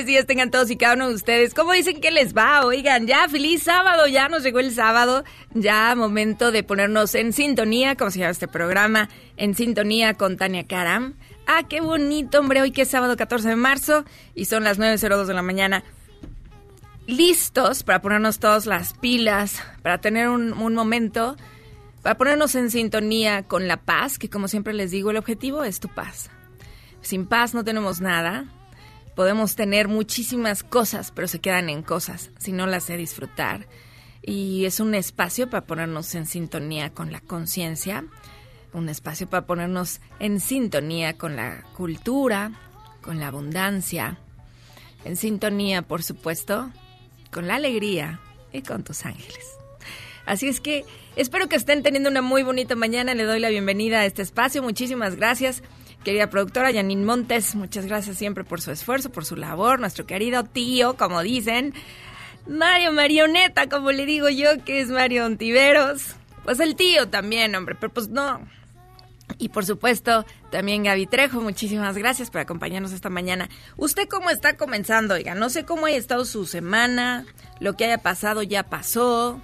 [0.00, 1.54] Angelicales días tengan todos y cada uno de ustedes.
[1.54, 2.64] ¿Cómo dicen que les va?
[2.64, 7.96] Oigan, ya feliz sábado, ya nos llegó el sábado, ya momento de ponernos en sintonía,
[7.96, 11.14] como se llama este programa, en sintonía con Tania Karam.
[11.46, 15.26] Ah, qué bonito, hombre, hoy que es sábado 14 de marzo y son las 9.02
[15.26, 15.84] de la mañana.
[17.06, 21.36] Listos para ponernos todas las pilas, para tener un, un momento,
[22.02, 25.80] para ponernos en sintonía con la paz, que como siempre les digo, el objetivo es
[25.80, 26.30] tu paz.
[27.00, 28.46] Sin paz no tenemos nada.
[29.20, 33.66] Podemos tener muchísimas cosas, pero se quedan en cosas si no las sé disfrutar.
[34.22, 38.06] Y es un espacio para ponernos en sintonía con la conciencia,
[38.72, 42.52] un espacio para ponernos en sintonía con la cultura,
[43.02, 44.18] con la abundancia,
[45.04, 46.70] en sintonía, por supuesto,
[47.30, 48.20] con la alegría
[48.54, 49.44] y con tus ángeles.
[50.24, 53.12] Así es que espero que estén teniendo una muy bonita mañana.
[53.12, 54.62] Le doy la bienvenida a este espacio.
[54.62, 55.62] Muchísimas gracias,
[56.04, 57.54] querida productora Janine Montes.
[57.54, 59.80] Muchas gracias siempre por su esfuerzo, por su labor.
[59.80, 61.74] Nuestro querido tío, como dicen.
[62.46, 66.16] Mario Marioneta, como le digo yo, que es Mario Ontiveros.
[66.44, 68.40] Pues el tío también, hombre, pero pues no.
[69.38, 73.48] Y por supuesto, también Gaby Trejo, muchísimas gracias por acompañarnos esta mañana.
[73.76, 75.14] ¿Usted cómo está comenzando?
[75.14, 77.26] Oiga, no sé cómo haya estado su semana,
[77.60, 79.40] lo que haya pasado ya pasó.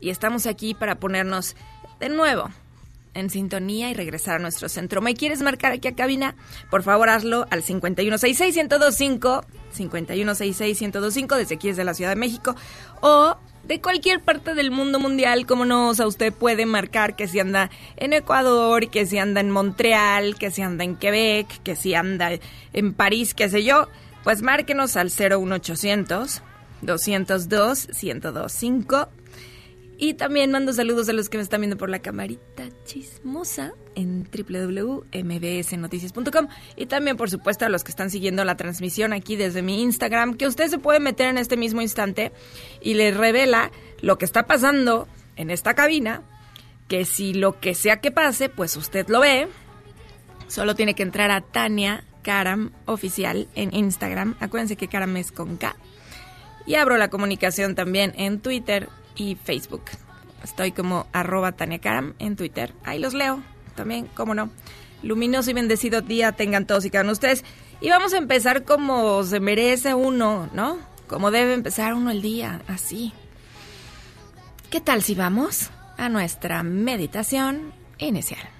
[0.00, 1.56] Y estamos aquí para ponernos
[1.98, 2.50] de nuevo
[3.18, 5.00] en sintonía y regresar a nuestro centro.
[5.00, 6.36] ¿Me quieres marcar aquí a cabina?
[6.70, 9.44] Por favor, hazlo al 5166-1025,
[9.76, 12.54] 5166-1025, desde aquí desde la Ciudad de México,
[13.00, 17.28] o de cualquier parte del mundo mundial, como no, o sea, usted puede marcar que
[17.28, 21.76] si anda en Ecuador, que si anda en Montreal, que si anda en Quebec, que
[21.76, 22.30] si anda
[22.72, 23.88] en París, qué sé yo,
[24.24, 26.42] pues márquenos al 01800
[26.80, 29.08] 202 1025
[30.00, 34.28] y también mando saludos a los que me están viendo por la camarita chismosa en
[34.30, 39.82] www.mbsnoticias.com y también, por supuesto, a los que están siguiendo la transmisión aquí desde mi
[39.82, 42.30] Instagram, que usted se puede meter en este mismo instante
[42.80, 46.22] y le revela lo que está pasando en esta cabina,
[46.86, 49.48] que si lo que sea que pase, pues usted lo ve.
[50.46, 54.36] Solo tiene que entrar a Tania Karam Oficial en Instagram.
[54.38, 55.74] Acuérdense que Karam es con K.
[56.66, 58.88] Y abro la comunicación también en Twitter
[59.18, 59.82] y Facebook.
[60.42, 62.72] Estoy como arroba Tania Karam en Twitter.
[62.84, 63.42] Ahí los leo
[63.74, 64.50] también, cómo no.
[65.02, 67.44] Luminoso y bendecido día tengan todos y cada uno de ustedes.
[67.80, 70.78] Y vamos a empezar como se merece uno, ¿no?
[71.06, 73.12] Como debe empezar uno el día, así.
[74.70, 78.57] ¿Qué tal si vamos a nuestra meditación inicial?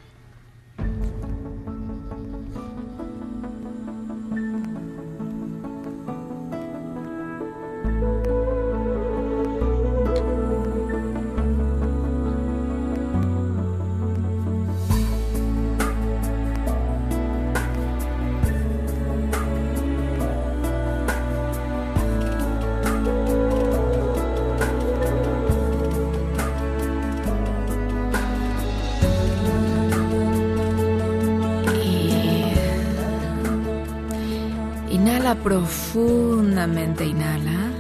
[35.69, 37.71] Profundamente, inhala.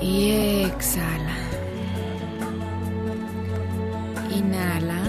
[0.00, 1.36] Y exhala.
[4.30, 5.02] Inhala.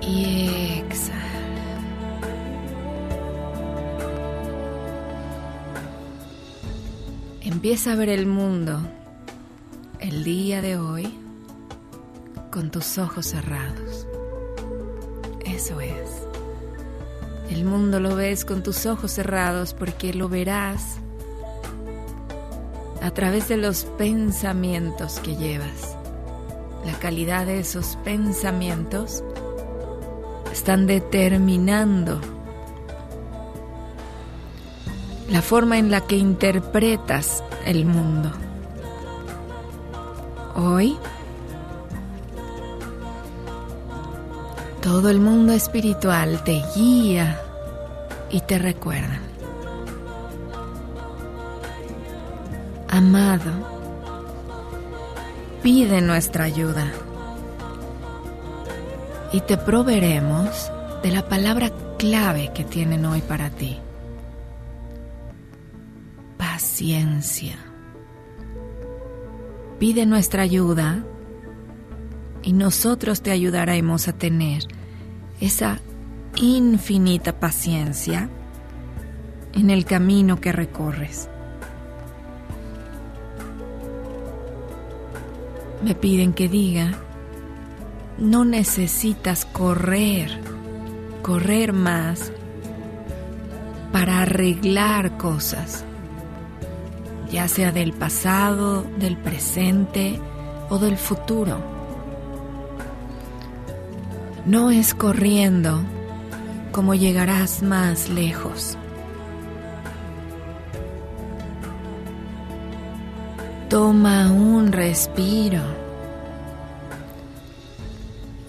[0.00, 1.68] Y exhala.
[7.42, 8.80] Empieza a ver el mundo
[10.00, 11.14] el día de hoy
[12.50, 13.85] con tus ojos cerrados.
[17.56, 20.98] El mundo lo ves con tus ojos cerrados porque lo verás
[23.00, 25.96] a través de los pensamientos que llevas.
[26.84, 29.24] La calidad de esos pensamientos
[30.52, 32.20] están determinando
[35.30, 38.32] la forma en la que interpretas el mundo.
[40.56, 40.98] Hoy,
[44.82, 47.40] todo el mundo espiritual te guía
[48.30, 49.20] y te recuerda.
[52.88, 53.52] Amado,
[55.62, 56.92] pide nuestra ayuda
[59.32, 60.70] y te proveeremos
[61.02, 63.76] de la palabra clave que tienen hoy para ti.
[66.38, 67.56] Paciencia.
[69.78, 71.04] Pide nuestra ayuda
[72.42, 74.62] y nosotros te ayudaremos a tener
[75.40, 75.80] esa
[76.36, 78.28] infinita paciencia
[79.54, 81.28] en el camino que recorres.
[85.82, 86.92] Me piden que diga,
[88.18, 90.38] no necesitas correr,
[91.22, 92.32] correr más
[93.92, 95.84] para arreglar cosas,
[97.30, 100.20] ya sea del pasado, del presente
[100.68, 101.58] o del futuro.
[104.44, 105.82] No es corriendo
[106.76, 108.76] como llegarás más lejos.
[113.70, 115.62] Toma un respiro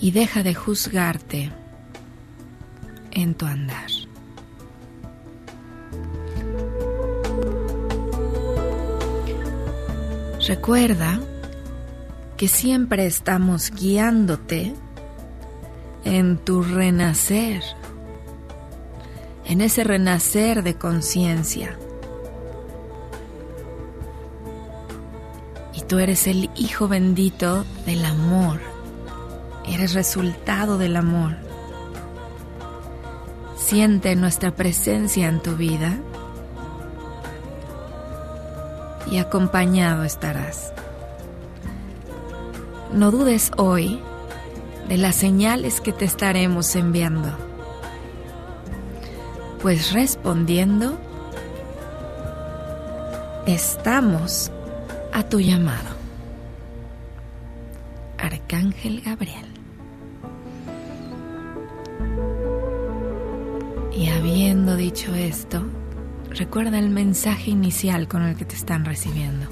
[0.02, 1.54] y deja de juzgarte
[3.12, 3.90] en tu andar.
[10.46, 11.22] Recuerda
[12.36, 14.76] que siempre estamos guiándote
[16.04, 17.64] en tu renacer,
[19.48, 21.78] en ese renacer de conciencia.
[25.74, 28.60] Y tú eres el hijo bendito del amor,
[29.66, 31.36] eres resultado del amor.
[33.56, 35.98] Siente nuestra presencia en tu vida
[39.10, 40.74] y acompañado estarás.
[42.94, 44.02] No dudes hoy
[44.90, 47.47] de las señales que te estaremos enviando,
[49.62, 50.98] pues respondiendo,
[53.46, 54.52] estamos
[55.12, 55.96] a tu llamado.
[58.18, 59.46] Arcángel Gabriel.
[63.96, 65.64] Y habiendo dicho esto,
[66.30, 69.48] recuerda el mensaje inicial con el que te están recibiendo.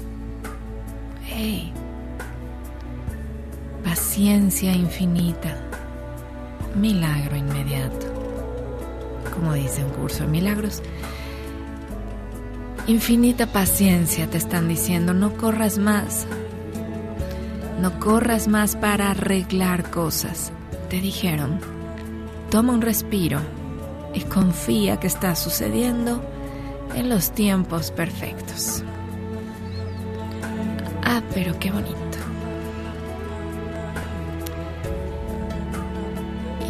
[1.26, 1.72] Hey,
[3.82, 5.56] paciencia infinita,
[6.76, 8.05] milagro inmediato.
[9.36, 10.82] Como dice un curso de milagros,
[12.86, 16.26] infinita paciencia te están diciendo, no corras más,
[17.80, 20.52] no corras más para arreglar cosas.
[20.88, 21.60] Te dijeron,
[22.50, 23.40] toma un respiro
[24.14, 26.22] y confía que está sucediendo
[26.94, 28.82] en los tiempos perfectos.
[31.04, 31.96] Ah, pero qué bonito.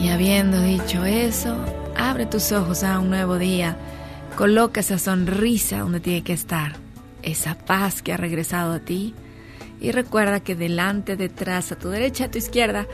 [0.02, 1.56] Y habiendo dicho eso,
[1.98, 3.76] abre tus ojos a un nuevo día,
[4.36, 6.76] coloca esa sonrisa donde tiene que estar,
[7.22, 9.14] esa paz que ha regresado a ti
[9.80, 12.86] y recuerda que delante, detrás, a tu derecha, a tu izquierda,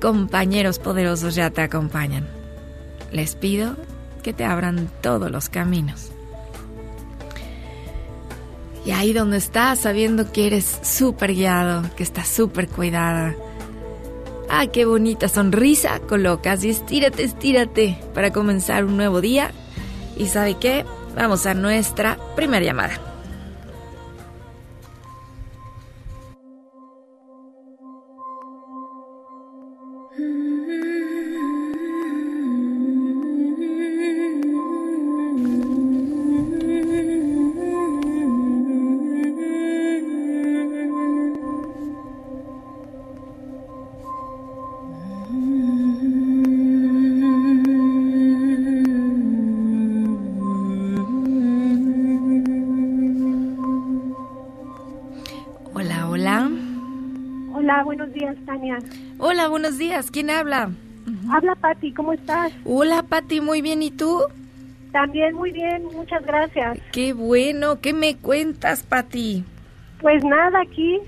[0.00, 2.26] compañeros poderosos ya te acompañan.
[3.12, 3.76] Les pido
[4.22, 6.10] que te abran todos los caminos.
[8.84, 13.34] Y ahí donde estás, sabiendo que eres súper guiado, que estás súper cuidada.
[14.52, 19.52] Ah, qué bonita sonrisa colocas y estírate, estírate para comenzar un nuevo día.
[20.16, 23.09] Y sabe qué, vamos a nuestra primera llamada.
[59.18, 60.10] Hola, buenos días.
[60.10, 60.70] ¿Quién habla?
[61.30, 62.52] Habla Patti, ¿cómo estás?
[62.64, 63.82] Hola Patti, muy bien.
[63.82, 64.20] ¿Y tú?
[64.92, 66.78] También muy bien, muchas gracias.
[66.92, 67.80] Qué bueno.
[67.80, 69.44] ¿Qué me cuentas, Patti?
[70.00, 70.98] Pues nada, aquí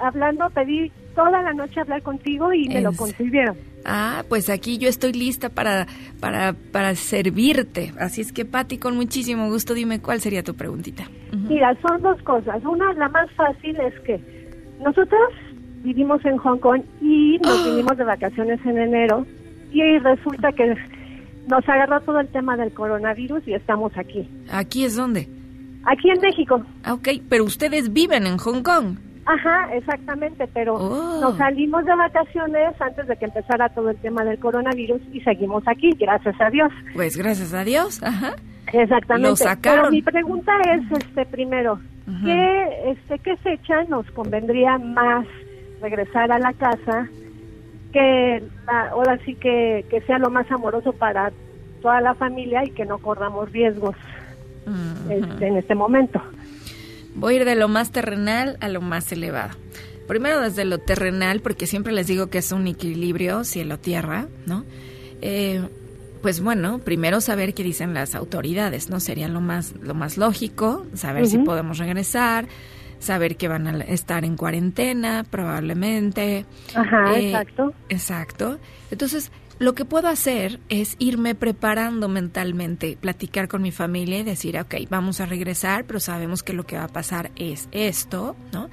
[0.00, 3.56] hablando, pedí toda la noche hablar contigo y me lo concibieron.
[3.84, 5.86] Ah, pues aquí yo estoy lista para,
[6.20, 7.92] para, para servirte.
[7.98, 11.04] Así es que, Patti, con muchísimo gusto, dime cuál sería tu preguntita.
[11.32, 12.64] Mira, son dos cosas.
[12.64, 14.20] Una, la más fácil es que
[14.80, 15.20] nosotros
[15.84, 17.68] vivimos en Hong Kong y nos Ah.
[17.70, 19.24] vinimos de vacaciones en enero
[19.72, 20.74] y resulta que
[21.48, 24.28] nos agarró todo el tema del coronavirus y estamos aquí.
[24.50, 25.28] ¿Aquí es donde?
[25.86, 26.62] Aquí en México.
[26.82, 28.96] Ah, ok, pero ustedes viven en Hong Kong.
[29.26, 31.20] Ajá, exactamente, pero Oh.
[31.20, 35.62] nos salimos de vacaciones antes de que empezara todo el tema del coronavirus y seguimos
[35.66, 36.70] aquí, gracias a Dios.
[36.94, 38.02] Pues gracias a Dios.
[38.02, 38.34] Ajá.
[38.72, 39.28] Exactamente.
[39.30, 39.80] Lo sacaron.
[39.82, 41.74] Pero mi pregunta es, este, primero,
[42.06, 42.24] Ujú.
[42.24, 45.26] ¿qué, este, qué fecha nos convendría más
[45.84, 47.08] regresar a la casa?
[47.92, 51.30] Que ahora sí que, que sea lo más amoroso para
[51.82, 53.94] toda la familia y que no corramos riesgos
[55.10, 56.20] este, en este momento.
[57.14, 59.50] Voy a ir de lo más terrenal a lo más elevado.
[60.08, 64.64] Primero desde lo terrenal, porque siempre les digo que es un equilibrio cielo-tierra, ¿no?
[65.20, 65.62] Eh,
[66.22, 68.98] pues bueno, primero saber qué dicen las autoridades, ¿no?
[68.98, 72.46] Sería lo más, lo más lógico, saber si podemos regresar,
[73.04, 76.44] saber que van a estar en cuarentena, probablemente.
[76.74, 77.72] Ajá, Eh, exacto.
[77.88, 78.58] Exacto.
[78.90, 84.58] Entonces, lo que puedo hacer es irme preparando mentalmente, platicar con mi familia y decir,
[84.58, 88.68] ok, vamos a regresar, pero sabemos que lo que va a pasar es esto, ¿no?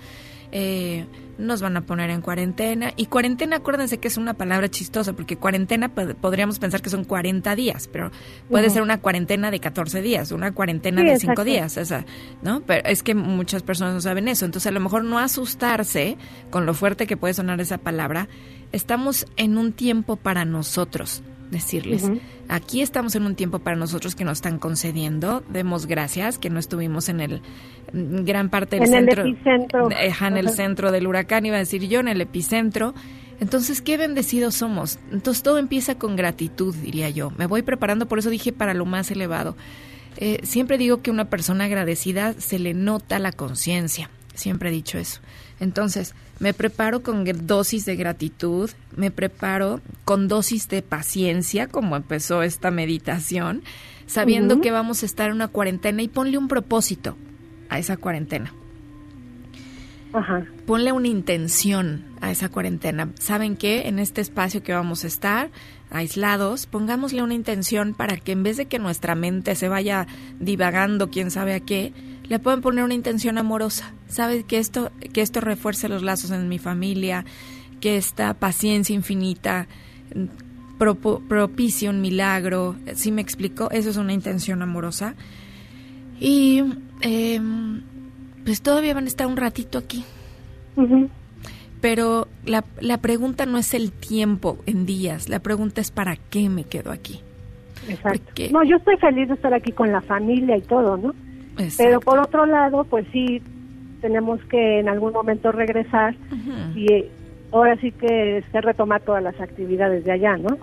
[0.51, 1.05] Eh,
[1.37, 2.91] nos van a poner en cuarentena.
[2.97, 7.03] Y cuarentena, acuérdense que es una palabra chistosa, porque cuarentena pod- podríamos pensar que son
[7.03, 8.11] 40 días, pero
[8.49, 11.43] puede ser una cuarentena de 14 días, una cuarentena Sí, de 5 exacto.
[11.45, 12.05] días, esa,
[12.43, 12.61] ¿no?
[12.61, 14.45] Pero es que muchas personas no saben eso.
[14.45, 16.17] Entonces, a lo mejor no asustarse
[16.51, 18.27] con lo fuerte que puede sonar esa palabra.
[18.71, 22.09] Estamos en un tiempo para nosotros, decirles.
[22.47, 25.43] Aquí estamos en un tiempo para nosotros que nos están concediendo.
[25.49, 27.41] Demos gracias que no estuvimos en el
[27.93, 29.25] mm, gran parte del En el centro.
[29.25, 29.89] epicentro.
[30.09, 32.93] Ajá, en el centro del huracán, iba a decir yo, en el epicentro.
[33.39, 34.99] Entonces, qué bendecidos somos.
[35.11, 37.31] Entonces, todo empieza con gratitud, diría yo.
[37.37, 39.55] Me voy preparando, por eso dije para lo más elevado.
[40.17, 44.09] Eh, siempre digo que una persona agradecida se le nota la conciencia.
[44.35, 45.21] Siempre he dicho eso.
[45.61, 52.41] Entonces, me preparo con dosis de gratitud, me preparo con dosis de paciencia, como empezó
[52.41, 53.61] esta meditación,
[54.07, 57.15] sabiendo que vamos a estar en una cuarentena y ponle un propósito
[57.69, 58.53] a esa cuarentena
[60.13, 60.45] Ajá.
[60.65, 63.09] ponle una intención a esa cuarentena.
[63.19, 63.87] ¿Saben qué?
[63.87, 65.49] En este espacio que vamos a estar
[65.91, 70.07] aislados, pongámosle una intención para que en vez de que nuestra mente se vaya
[70.39, 71.93] divagando quién sabe a qué,
[72.27, 73.93] le pueden poner una intención amorosa.
[74.07, 77.25] ¿Sabes que esto que esto refuerce los lazos en mi familia,
[77.81, 79.67] que esta paciencia infinita
[80.15, 80.77] mm,
[81.27, 82.77] propicie un milagro?
[82.95, 83.69] ¿Sí me explico?
[83.71, 85.15] Eso es una intención amorosa.
[86.19, 86.63] Y
[87.01, 87.81] em,
[88.45, 90.05] pues todavía van a estar un ratito aquí.
[91.81, 96.47] Pero la, la pregunta no es el tiempo en días, la pregunta es para qué
[96.47, 97.19] me quedo aquí.
[97.89, 98.21] Exacto.
[98.25, 101.13] Porque- No, yo estoy feliz de estar aquí con la familia y todo, ¿no?
[101.77, 103.41] Pero por otro lado, pues sí,
[103.99, 106.15] tenemos que en algún momento regresar
[106.75, 107.11] y eh,
[107.51, 110.57] ahora sí que se retomar todas las actividades de allá, ¿no?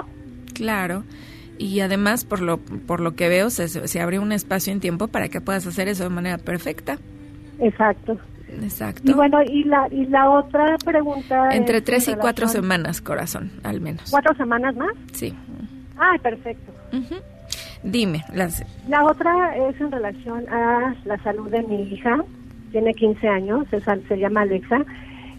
[0.55, 1.05] Claro.
[1.59, 5.09] Y además, por lo, por lo que veo, se, se abrió un espacio en tiempo
[5.09, 6.99] para que puedas hacer eso de manera perfecta.
[7.61, 8.17] Exacto.
[8.63, 9.03] Exacto.
[9.05, 13.51] Y bueno, y la y la otra pregunta Entre es tres y cuatro semanas, corazón,
[13.63, 14.11] al menos.
[14.11, 14.93] ¿Cuatro semanas más?
[15.13, 15.35] Sí.
[15.99, 16.73] Ah, perfecto.
[17.83, 22.25] Dime, las, La otra es en relación a la salud de mi hija.
[22.73, 24.85] Tiene 15 años, es se llama Alexa.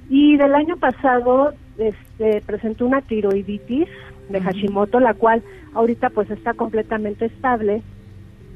[0.10, 3.88] Y del año pasado este, presentó una tiroiditis
[4.30, 7.82] de Hashimoto, la cual ahorita pues está completamente estable.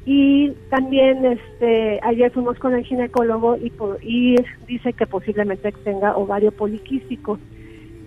[0.06, 6.52] Y también este, ayer fuimos con el ginecólogo y, y dice que posiblemente tenga ovario
[6.52, 7.38] poliquístico.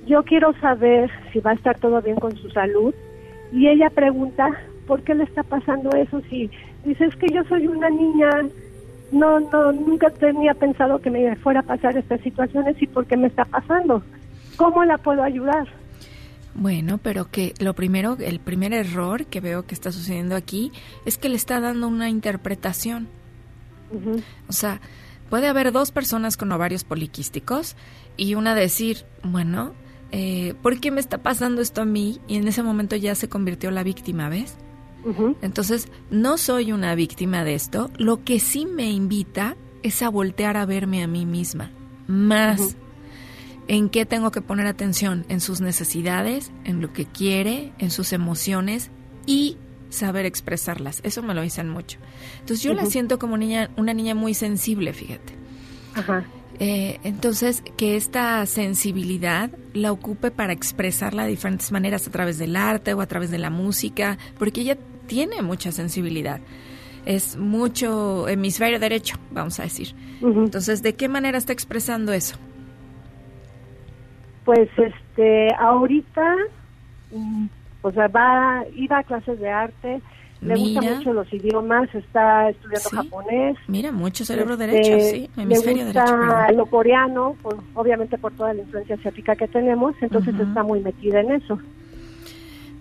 [0.06, 2.94] Yo quiero saber si va a estar todo bien con su salud.
[3.52, 4.50] Y ella pregunta,
[4.86, 6.22] ¿por qué le está pasando eso?
[6.30, 6.50] Si
[6.86, 8.30] dice, es que yo soy una niña,
[9.12, 13.18] no, no, nunca tenía pensado que me fuera a pasar estas situaciones y por qué
[13.18, 14.04] me está pasando.
[14.56, 15.68] ¿Cómo la puedo ayudar?
[16.58, 20.72] Bueno, pero que lo primero, el primer error que veo que está sucediendo aquí
[21.06, 23.08] es que le está dando una interpretación.
[24.50, 24.82] O sea,
[25.30, 27.76] puede haber dos personas con ovarios poliquísticos
[28.18, 29.74] y una decir, bueno,
[30.12, 32.20] eh, ¿por qué me está pasando esto a mí?
[32.28, 34.58] Y en ese momento ya se convirtió la víctima, ¿ves?
[35.42, 37.90] Entonces, no soy una víctima de esto.
[37.98, 41.72] Lo que sí me invita es a voltear a verme a mí misma.
[42.08, 42.76] Más.
[43.68, 45.26] ¿En qué tengo que poner atención?
[45.30, 48.90] En sus necesidades, en lo que quiere, en sus emociones
[49.26, 49.58] y
[49.90, 51.02] saber expresarlas.
[51.04, 52.00] Eso me lo dicen mucho.
[52.40, 55.34] Entonces yo la siento como niña, una niña muy sensible, fíjate.
[55.96, 56.26] Ajá.
[56.60, 62.56] Eh, entonces, que esta sensibilidad la ocupe para expresarla de diferentes maneras a través del
[62.56, 66.42] arte o a través de la música, porque ella tiene mucha sensibilidad.
[67.06, 69.94] Es mucho hemisferio derecho, vamos a decir.
[70.22, 72.38] Entonces, ¿de qué manera está expresando eso?
[74.48, 76.36] Pues, este, ahorita,
[77.12, 77.48] mm,
[77.82, 80.02] o sea, va, iba a clases de arte,
[80.40, 83.58] le gusta mucho los idiomas, está estudiando japonés.
[83.68, 87.36] Mira, mucho cerebro este, derecho, sí, hemisferio le gusta lo coreano,
[87.74, 91.60] obviamente por toda la influencia asiática que tenemos, entonces está muy metida en eso.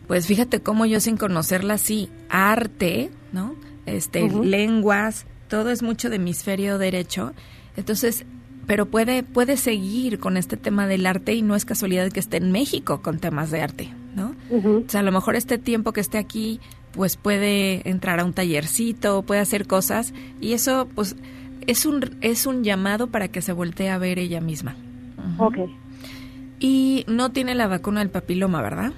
[0.06, 3.56] Pues fíjate cómo yo sin conocerla sí, arte, ¿no?
[3.86, 7.32] Este, lenguas, todo es mucho de hemisferio derecho.
[7.76, 8.24] Entonces,
[8.66, 12.38] pero puede puede seguir con este tema del arte y no es casualidad que esté
[12.38, 14.34] en México con temas de arte, ¿no?
[14.50, 16.60] O sea, a lo mejor este tiempo que esté aquí
[16.92, 21.16] pues puede entrar a un tallercito, puede hacer cosas y eso pues
[21.66, 24.76] es un es un llamado para que se voltee a ver ella misma.
[25.38, 25.58] Ok.
[26.58, 28.92] Y no tiene la vacuna del papiloma, ¿verdad?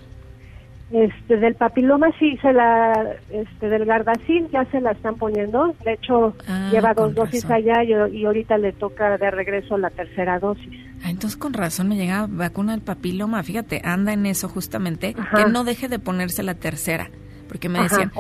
[0.90, 5.74] Este, del papiloma sí, se la, este, del Gardasil ya se la están poniendo.
[5.84, 10.38] De hecho, ah, lleva dos dosis allá y, ahorita le toca de regreso la tercera
[10.38, 10.72] dosis.
[11.04, 13.42] Ah, entonces con razón me llega vacuna del papiloma.
[13.42, 17.10] Fíjate, anda en eso justamente, que no deje de ponerse la tercera
[17.48, 18.12] porque me decían,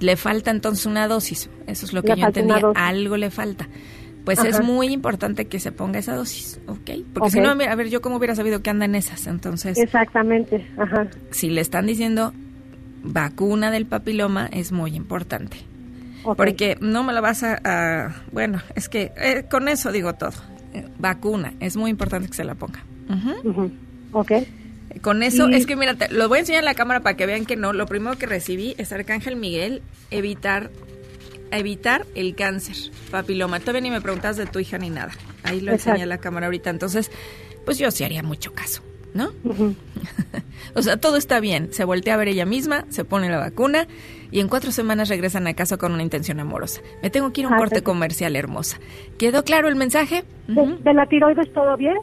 [0.00, 3.68] le falta entonces una dosis, eso es lo que yo entendía, algo le falta.
[4.24, 6.90] Pues es muy importante que se ponga esa dosis, ¿ok?
[7.12, 9.78] Porque si no, a ver, yo cómo hubiera sabido que anda en esas, entonces...
[9.78, 11.08] Exactamente, ajá.
[11.30, 12.32] Si le están diciendo
[13.02, 15.58] vacuna del papiloma, es muy importante.
[16.36, 20.32] Porque no me lo vas a, Bueno, es que eh, con eso digo todo.
[20.72, 22.84] Eh, vacuna, es muy importante que se la ponga.
[24.12, 24.32] Ok.
[25.00, 27.46] Con eso, es que mira, lo voy a enseñar en la cámara para que vean
[27.46, 27.72] que no.
[27.72, 30.70] Lo primero que recibí es Arcángel Miguel, evitar
[31.58, 32.76] evitar el cáncer,
[33.10, 33.60] papiloma.
[33.60, 35.12] Todavía ni me preguntas de tu hija ni nada.
[35.42, 36.70] Ahí lo enseñé en la cámara ahorita.
[36.70, 37.10] Entonces,
[37.64, 38.82] pues yo sí haría mucho caso,
[39.14, 39.32] ¿no?
[40.74, 41.72] o sea, todo está bien.
[41.72, 43.86] Se voltea a ver ella misma, se pone la vacuna
[44.30, 46.80] y en cuatro semanas regresan a casa con una intención amorosa.
[47.02, 48.78] Me tengo que ir a un ah, corte comercial hermosa.
[49.18, 50.24] ¿Quedó claro el mensaje?
[50.48, 51.96] ¿De, la tiroides todo bien?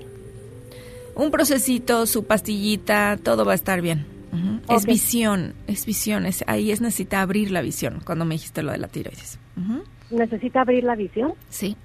[1.16, 4.06] Un procesito, su pastillita, todo va a estar bien.
[4.70, 6.26] Es visión, es visión.
[6.26, 9.40] Es, ahí es necesita abrir la visión, cuando me dijiste lo de la tiroides.
[10.10, 11.34] ¿Necesita abrir la visión?
[11.50, 11.76] Sí.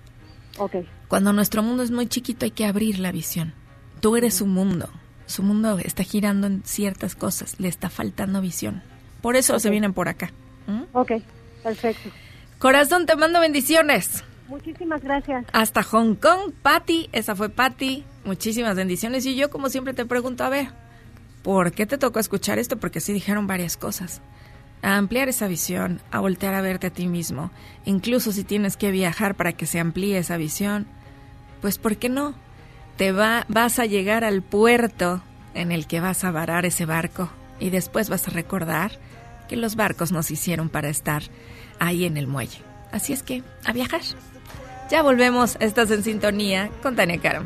[0.58, 0.76] Ok.
[1.08, 3.54] Cuando nuestro mundo es muy chiquito hay que abrir la visión.
[4.00, 4.88] Tú eres su mundo.
[5.26, 7.58] Su mundo está girando en ciertas cosas.
[7.58, 8.82] Le está faltando visión.
[9.22, 10.32] Por eso se vienen por acá.
[10.92, 11.12] Ok,
[11.62, 12.10] perfecto.
[12.58, 14.24] Corazón, te mando bendiciones.
[14.48, 15.46] Muchísimas gracias.
[15.52, 17.08] Hasta Hong Kong, Patty.
[17.12, 18.04] Esa fue Patty.
[18.24, 19.24] Muchísimas bendiciones.
[19.26, 20.68] Y yo, como siempre, te pregunto, a ver,
[21.44, 22.78] ¿por qué te tocó escuchar esto?
[22.78, 24.20] Porque sí dijeron varias cosas.
[24.82, 27.52] A ampliar esa visión, a voltear a verte a ti mismo,
[27.84, 30.86] incluso si tienes que viajar para que se amplíe esa visión,
[31.60, 32.34] pues ¿por qué no?
[32.96, 35.22] Te va, vas a llegar al puerto
[35.54, 37.30] en el que vas a varar ese barco
[37.60, 38.98] y después vas a recordar
[39.48, 41.22] que los barcos nos hicieron para estar
[41.78, 42.62] ahí en el muelle.
[42.90, 44.00] Así es que, a viajar.
[44.90, 47.44] Ya volvemos, estás en sintonía con Tania Karam.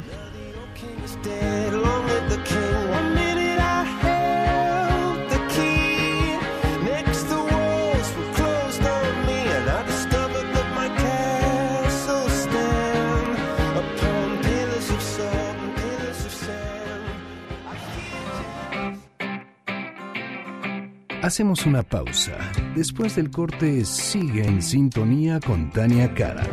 [21.29, 22.39] Hacemos una pausa.
[22.75, 26.47] Después del corte, sigue en sintonía con Tania Karam.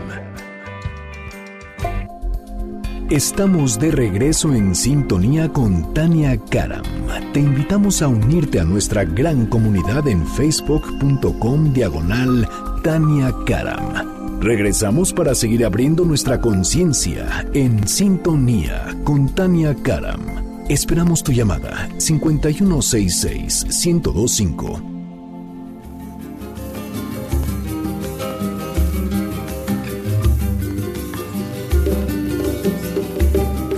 [3.10, 6.84] Estamos de regreso en sintonía con Tania Karam.
[7.32, 12.46] Te invitamos a unirte a nuestra gran comunidad en facebook.com diagonal
[12.84, 14.42] Tania Karam.
[14.42, 20.55] Regresamos para seguir abriendo nuestra conciencia en sintonía con Tania Karam.
[20.68, 24.82] Esperamos tu llamada 5166-1025.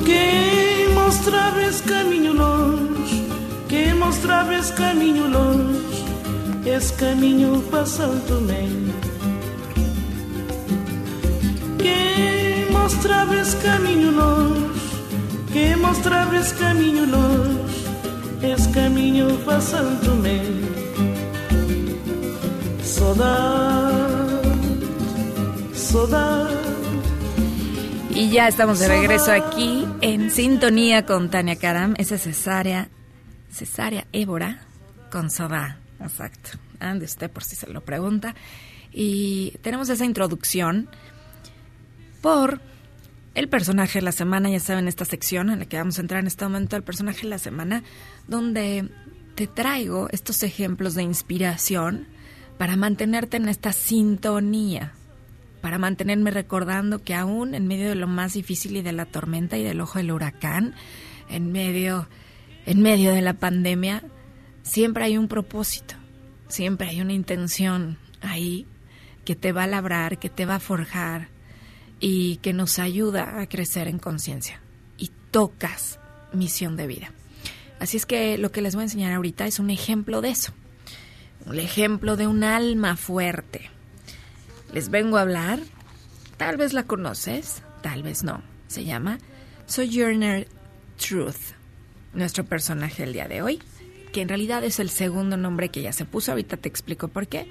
[0.05, 3.27] Que mostrabas caminho longe,
[3.67, 6.05] que mostrabas caminho longe,
[6.65, 8.93] esse caminho para Santo Meio.
[11.77, 14.76] Que mostrabas caminho longe
[15.57, 17.83] que mostrabas caminho longe,
[18.43, 19.27] esse caminho
[20.03, 20.41] Tomé.
[22.83, 24.43] Saudade,
[25.73, 26.57] saudade.
[28.11, 31.95] Y ya estamos de regreso aquí en sintonía con Tania Karam.
[31.97, 32.89] Esa es cesárea,
[33.51, 34.59] cesárea Évora
[35.11, 35.79] con soda.
[35.99, 36.49] Exacto.
[36.79, 38.35] Ande usted por si se lo pregunta.
[38.91, 40.87] Y tenemos esa introducción
[42.21, 42.61] por
[43.37, 46.21] el personaje de la semana, ya saben, esta sección en la que vamos a entrar
[46.21, 47.83] en este momento, el personaje de la semana,
[48.27, 48.89] donde
[49.35, 52.07] te traigo estos ejemplos de inspiración
[52.57, 54.93] para mantenerte en esta sintonía,
[55.61, 59.55] para mantenerme recordando que aún en medio de lo más difícil y de la tormenta
[59.55, 60.73] y del ojo del huracán,
[61.29, 62.09] en medio,
[62.65, 64.01] en medio de la pandemia,
[64.63, 65.93] siempre hay un propósito,
[66.47, 68.65] siempre hay una intención ahí
[69.25, 71.36] que te va a labrar, que te va a forjar,
[71.99, 74.61] y que nos ayuda a crecer en conciencia
[74.97, 75.99] y tocas
[76.33, 77.11] misión de vida.
[77.79, 80.53] Así es que lo que les voy a enseñar ahorita es un ejemplo de eso,
[81.45, 83.69] un ejemplo de un alma fuerte.
[84.73, 85.59] Les vengo a hablar,
[86.37, 89.19] tal vez la conoces, tal vez no, se llama
[89.67, 90.47] Sojourner
[90.97, 91.53] Truth,
[92.13, 93.61] nuestro personaje el día de hoy,
[94.11, 97.27] que en realidad es el segundo nombre que ya se puso, ahorita te explico por
[97.27, 97.47] qué.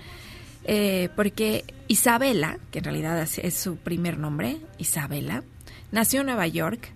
[0.69, 5.45] Eh, porque Isabela, que en realidad es su primer nombre, Isabela,
[5.93, 6.91] nació en Nueva York,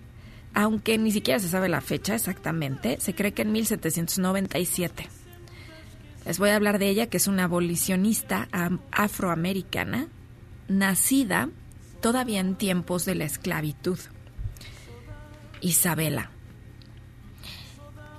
[0.53, 5.07] aunque ni siquiera se sabe la fecha exactamente, se cree que en 1797.
[6.25, 8.49] Les voy a hablar de ella, que es una abolicionista
[8.91, 10.07] afroamericana,
[10.67, 11.49] nacida
[12.01, 13.97] todavía en tiempos de la esclavitud.
[15.61, 16.31] Isabela.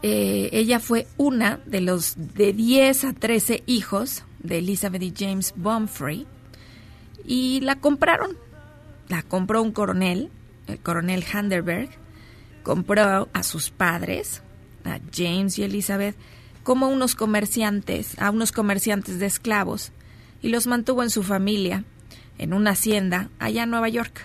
[0.02, 5.54] Eh, ella fue una de los de 10 a 13 hijos de Elizabeth y James
[5.56, 6.26] Bomfrey
[7.24, 8.36] y la compraron.
[9.08, 10.30] La compró un coronel,
[10.66, 11.90] el coronel Handerberg,
[12.62, 14.42] compró a sus padres,
[14.84, 16.16] a James y Elizabeth,
[16.62, 19.92] como unos comerciantes, a unos comerciantes de esclavos,
[20.40, 21.84] y los mantuvo en su familia,
[22.38, 24.22] en una hacienda allá en Nueva York.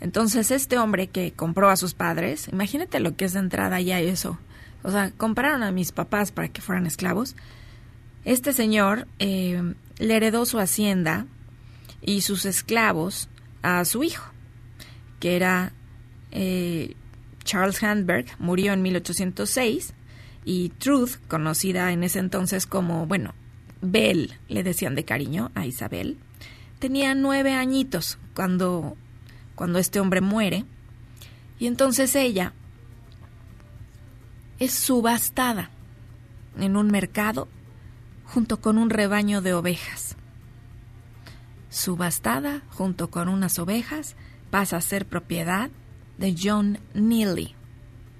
[0.00, 4.00] Entonces este hombre que compró a sus padres, imagínate lo que es de entrada ya
[4.00, 4.38] eso.
[4.84, 7.34] O sea, compraron a mis papás para que fueran esclavos.
[8.24, 11.26] Este señor eh, le heredó su hacienda
[12.02, 13.28] y sus esclavos
[13.62, 14.30] a su hijo,
[15.20, 15.72] que era
[16.30, 16.94] eh,
[17.44, 19.94] Charles Handberg, murió en 1806,
[20.44, 23.34] y Truth, conocida en ese entonces como, bueno,
[23.80, 26.18] Belle, le decían de cariño a Isabel,
[26.78, 28.98] tenía nueve añitos cuando,
[29.54, 30.66] cuando este hombre muere,
[31.58, 32.52] y entonces ella
[34.58, 35.70] es subastada
[36.58, 37.48] en un mercado
[38.24, 40.16] junto con un rebaño de ovejas.
[41.70, 44.16] Subastada junto con unas ovejas
[44.50, 45.70] pasa a ser propiedad
[46.18, 47.54] de John Neely.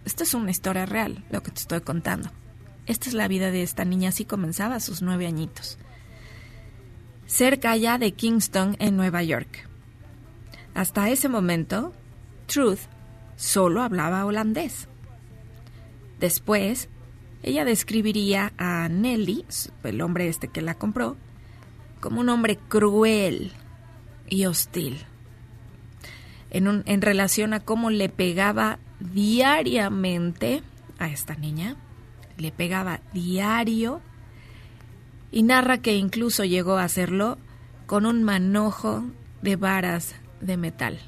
[0.05, 2.31] Esta es una historia real, lo que te estoy contando.
[2.87, 5.79] Esta es la vida de esta niña, así comenzaba a sus nueve añitos.
[7.27, 9.69] Cerca ya de Kingston, en Nueva York.
[10.75, 11.95] Hasta ese momento,
[12.47, 12.81] Truth
[13.37, 14.89] solo hablaba holandés.
[16.25, 16.89] Después
[17.43, 19.45] ella describiría a Nelly,
[19.83, 21.19] el hombre este que la compró,
[22.01, 23.53] como un hombre cruel
[24.31, 25.05] y hostil.
[26.49, 30.63] En, relación a cómo le pegaba diariamente
[30.99, 31.77] a esta niña,
[32.39, 34.01] le pegaba diario
[35.31, 37.37] y narra que incluso llegó a hacerlo
[37.85, 39.05] con un manojo
[39.43, 40.99] de varas de metal.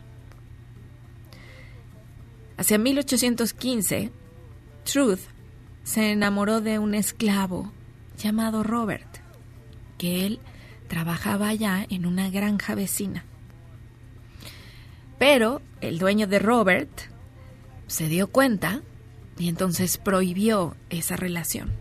[2.59, 4.12] Hacia 1815,
[4.87, 5.20] Truth
[5.83, 7.72] se enamoró de un esclavo
[8.16, 9.18] llamado Robert,
[9.99, 10.38] que él
[10.87, 13.25] trabajaba allá en una granja vecina.
[15.18, 16.90] Pero el dueño de Robert
[17.88, 18.81] se dio cuenta
[19.38, 21.72] y entonces prohibió esa relación.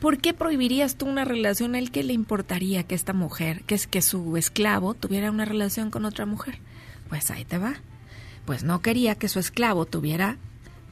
[0.00, 3.74] ¿Por qué prohibirías tú una relación a él que le importaría que esta mujer, que
[3.74, 6.60] es que su esclavo, tuviera una relación con otra mujer?
[7.10, 7.74] Pues ahí te va.
[8.46, 10.38] Pues no quería que su esclavo tuviera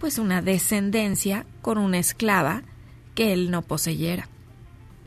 [0.03, 2.65] pues una descendencia con una esclava
[3.15, 4.27] que él no poseyera,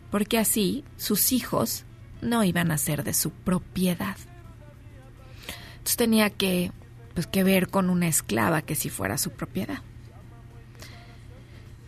[0.09, 1.83] porque así sus hijos
[2.21, 4.15] no iban a ser de su propiedad.
[5.71, 6.71] Entonces tenía que,
[7.13, 9.79] pues, que ver con una esclava que si fuera su propiedad.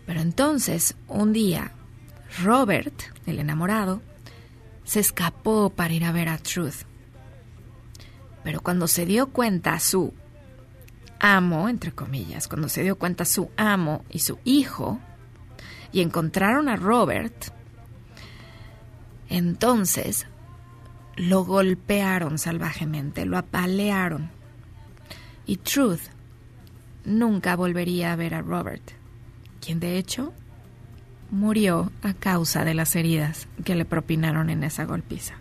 [0.05, 1.71] Pero entonces, un día,
[2.43, 4.01] Robert, el enamorado,
[4.83, 6.83] se escapó para ir a ver a Truth.
[8.43, 10.13] Pero cuando se dio cuenta su
[11.19, 14.99] amo, entre comillas, cuando se dio cuenta su amo y su hijo,
[15.91, 17.53] y encontraron a Robert,
[19.29, 20.27] entonces
[21.15, 24.29] lo golpearon salvajemente, lo apalearon.
[25.45, 26.01] Y Truth
[27.05, 28.83] nunca volvería a ver a Robert,
[29.61, 30.33] quien de hecho
[31.31, 35.35] murió a causa de las heridas que le propinaron en esa golpiza.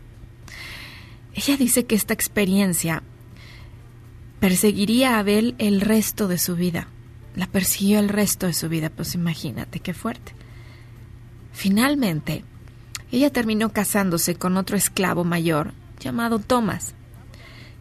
[1.34, 3.02] Ella dice que esta experiencia
[4.40, 6.88] perseguiría a Abel el resto de su vida.
[7.34, 10.32] La persiguió el resto de su vida, pues imagínate qué fuerte.
[11.52, 12.44] Finalmente,
[13.12, 16.94] ella terminó casándose con otro esclavo mayor llamado Thomas,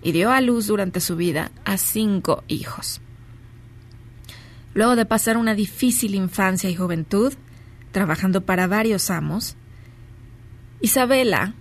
[0.01, 3.01] y dio a luz durante su vida a cinco hijos.
[4.73, 7.33] Luego de pasar una difícil infancia y juventud,
[7.91, 9.55] trabajando para varios amos,
[10.81, 11.53] Isabela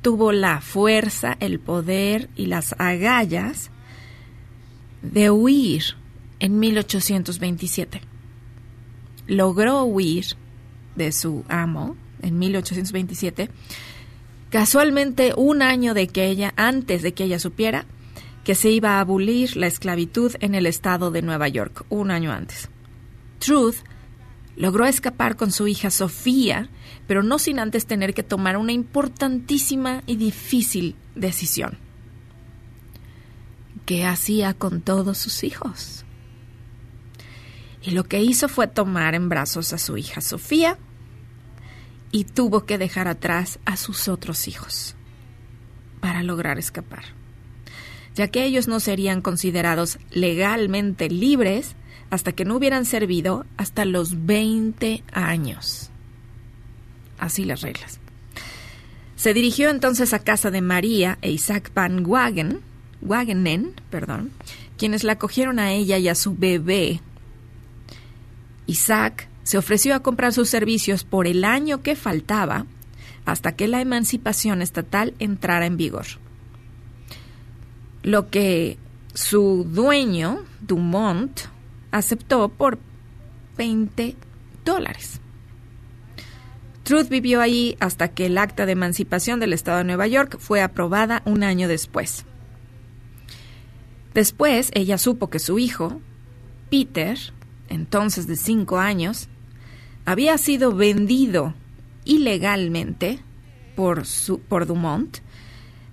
[0.00, 3.70] tuvo la fuerza, el poder y las agallas
[5.02, 5.96] de huir
[6.40, 8.00] en 1827.
[9.26, 10.26] Logró huir
[10.94, 13.50] de su amo en 1827,
[14.50, 17.86] casualmente un año de que ella, antes de que ella supiera
[18.44, 22.30] que se iba a abolir la esclavitud en el estado de Nueva York, un año
[22.30, 22.68] antes.
[23.40, 23.76] Truth
[24.56, 26.68] logró escapar con su hija Sofía,
[27.08, 31.76] pero no sin antes tener que tomar una importantísima y difícil decisión.
[33.86, 36.04] ¿Qué hacía con todos sus hijos?
[37.82, 40.76] Y lo que hizo fue tomar en brazos a su hija Sofía
[42.10, 44.96] y tuvo que dejar atrás a sus otros hijos
[46.00, 47.04] para lograr escapar,
[48.16, 51.76] ya que ellos no serían considerados legalmente libres
[52.10, 55.90] hasta que no hubieran servido hasta los 20 años.
[57.18, 58.00] Así las reglas.
[59.14, 62.60] Se dirigió entonces a casa de María e Isaac Van Wagen,
[63.02, 64.32] Wagenen, perdón,
[64.76, 67.00] quienes la acogieron a ella y a su bebé.
[68.66, 72.66] Isaac se ofreció a comprar sus servicios por el año que faltaba
[73.24, 76.06] hasta que la emancipación estatal entrara en vigor.
[78.02, 78.78] Lo que
[79.14, 81.40] su dueño, Dumont,
[81.90, 82.78] aceptó por
[83.56, 84.16] 20
[84.64, 85.20] dólares.
[86.82, 90.62] Truth vivió ahí hasta que el acta de emancipación del Estado de Nueva York fue
[90.62, 92.24] aprobada un año después.
[94.16, 96.00] Después, ella supo que su hijo,
[96.70, 97.18] Peter,
[97.68, 99.28] entonces de cinco años,
[100.06, 101.52] había sido vendido
[102.06, 103.20] ilegalmente
[103.74, 105.18] por, su, Dumont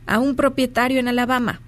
[0.06, 1.60] a un propietario en Alabama.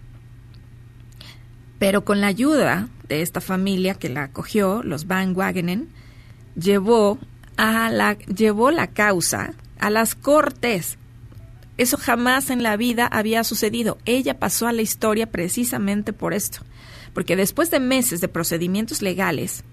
[1.78, 5.90] Pero con la ayuda de esta familia que la acogió, los Van Wagenen,
[6.56, 7.20] llevó,
[7.58, 10.98] la, llevó la causa a las cortes.
[11.78, 13.98] Eso jamás en la vida había sucedido.
[14.06, 16.60] Ella pasó a la historia precisamente por esto.
[17.14, 19.64] Porque después de meses de procedimientos legales,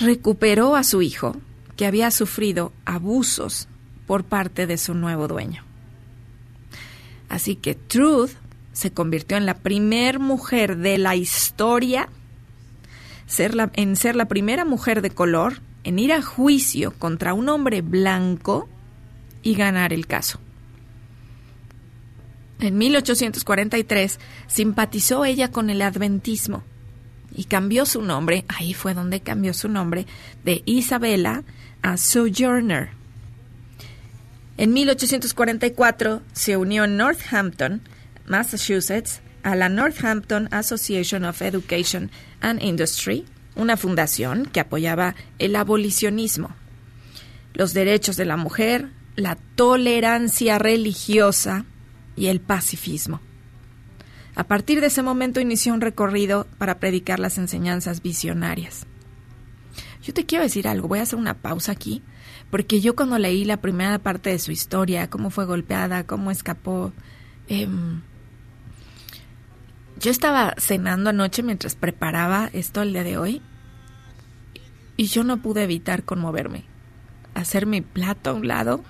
[0.00, 1.36] recuperó a su hijo,
[1.76, 3.68] que había sufrido abusos
[4.06, 5.62] por parte de su nuevo dueño.
[7.28, 8.30] Así que Truth
[8.72, 12.08] se convirtió en la primer mujer de la historia
[13.36, 18.68] en ser la primera mujer de color en ir a juicio contra un hombre blanco
[19.42, 20.40] y ganar el caso.
[22.60, 24.18] En 1843
[24.48, 26.64] simpatizó ella con el adventismo
[27.34, 30.06] y cambió su nombre, ahí fue donde cambió su nombre,
[30.44, 31.44] de Isabella
[31.82, 32.90] a Sojourner.
[34.56, 37.82] En 1844 se unió en Northampton
[38.26, 46.50] Massachusetts, a la Northampton Association of Education and Industry, una fundación que apoyaba el abolicionismo,
[47.54, 51.64] los derechos de la mujer, la tolerancia religiosa
[52.18, 53.20] y el pacifismo.
[54.34, 58.86] A partir de ese momento inició un recorrido para predicar las enseñanzas visionarias.
[60.02, 62.02] Yo te quiero decir algo, voy a hacer una pausa aquí,
[62.50, 66.92] porque yo cuando leí la primera parte de su historia, cómo fue golpeada, cómo escapó,
[67.48, 67.68] eh,
[70.00, 73.42] yo estaba cenando anoche mientras preparaba esto el día de hoy
[74.96, 76.64] y yo no pude evitar conmoverme,
[77.34, 78.84] hacer mi plato a un lado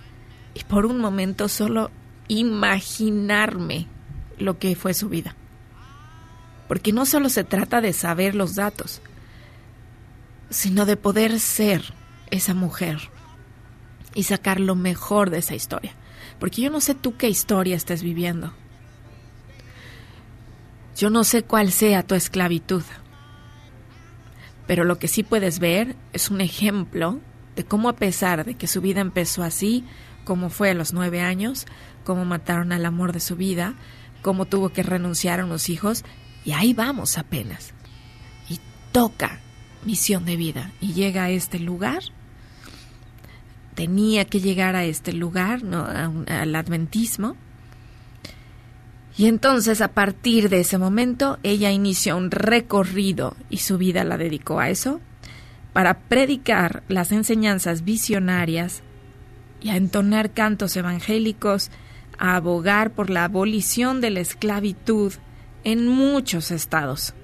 [0.55, 1.91] y por un momento solo
[2.29, 3.87] imaginarme
[4.38, 5.35] lo que fue su vida.
[6.69, 9.01] Porque no solo se trata de saber los datos,
[10.51, 11.95] sino de poder ser
[12.31, 13.11] esa mujer
[14.14, 15.95] y sacar lo mejor de esa historia.
[16.38, 18.53] Porque yo no sé tú qué historia estás viviendo.
[20.97, 22.83] Yo no sé cuál sea tu esclavitud,
[24.67, 27.21] pero lo que sí puedes ver es un ejemplo
[27.57, 29.85] de cómo a pesar de que su vida empezó así,
[30.29, 31.64] como fue a los nueve años,
[32.05, 33.73] cómo mataron al amor de su vida,
[34.21, 36.05] cómo tuvo que renunciar a unos hijos,
[36.45, 37.73] y ahí vamos apenas.
[38.51, 38.61] Y
[38.93, 39.41] toca
[39.87, 42.03] misión de vida y llega a este lugar.
[43.75, 45.87] Tenía que llegar a este lugar, ¿no?
[45.87, 47.35] al adventismo,
[49.17, 54.19] y entonces a partir de ese momento ella inició un recorrido y su vida la
[54.19, 55.01] dedicó a eso,
[55.73, 58.83] para predicar las enseñanzas visionarias
[59.61, 61.71] y a entonar cantos evangélicos,
[62.18, 65.12] a abogar por la abolición de la esclavitud
[65.64, 67.14] en muchos estados.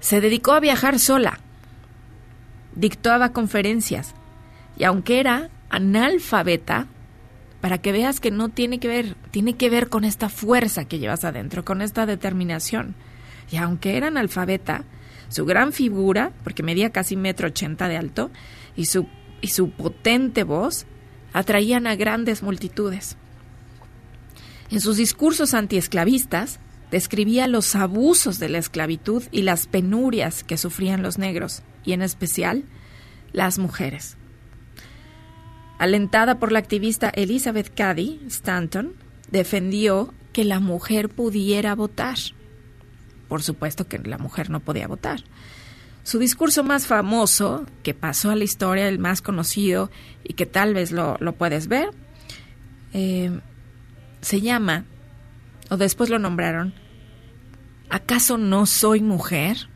[0.00, 1.40] Se dedicó a viajar sola,
[2.74, 4.14] dictaba conferencias
[4.76, 6.86] y aunque era analfabeta,
[7.60, 10.98] para que veas que no tiene que ver, tiene que ver con esta fuerza que
[10.98, 12.94] llevas adentro, con esta determinación.
[13.50, 14.84] Y aunque era analfabeta,
[15.28, 18.30] su gran figura, porque medía casi metro ochenta de alto,
[18.76, 19.08] y su,
[19.46, 20.86] y su potente voz
[21.32, 23.16] atraían a grandes multitudes.
[24.72, 26.58] En sus discursos antiesclavistas,
[26.90, 32.02] describía los abusos de la esclavitud y las penurias que sufrían los negros, y en
[32.02, 32.64] especial
[33.32, 34.16] las mujeres.
[35.78, 38.94] Alentada por la activista Elizabeth Cady Stanton,
[39.30, 42.18] defendió que la mujer pudiera votar.
[43.28, 45.22] Por supuesto que la mujer no podía votar.
[46.06, 49.90] Su discurso más famoso, que pasó a la historia, el más conocido
[50.22, 51.90] y que tal vez lo, puedes ver,
[52.92, 53.40] eh,
[54.20, 54.84] se llama,
[55.68, 56.74] o después lo nombraron,
[57.90, 59.68] ¿Acaso no soy mujer?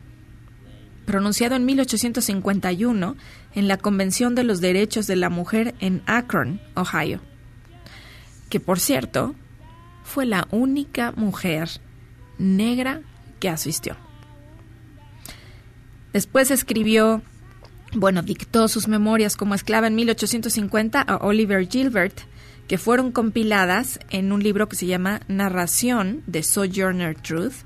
[1.05, 3.17] Pronunciado en 1851
[3.53, 7.19] en la Convención de los Derechos de la Mujer en Akron, Ohio,
[8.49, 9.35] que por cierto
[10.05, 11.81] fue la única mujer
[12.37, 13.01] negra
[13.41, 13.97] que asistió.
[16.13, 17.21] Después escribió,
[17.93, 22.19] bueno, dictó sus memorias como esclava en 1850 a Oliver Gilbert,
[22.67, 27.65] que fueron compiladas en un libro que se llama Narración de Sojourner Truth.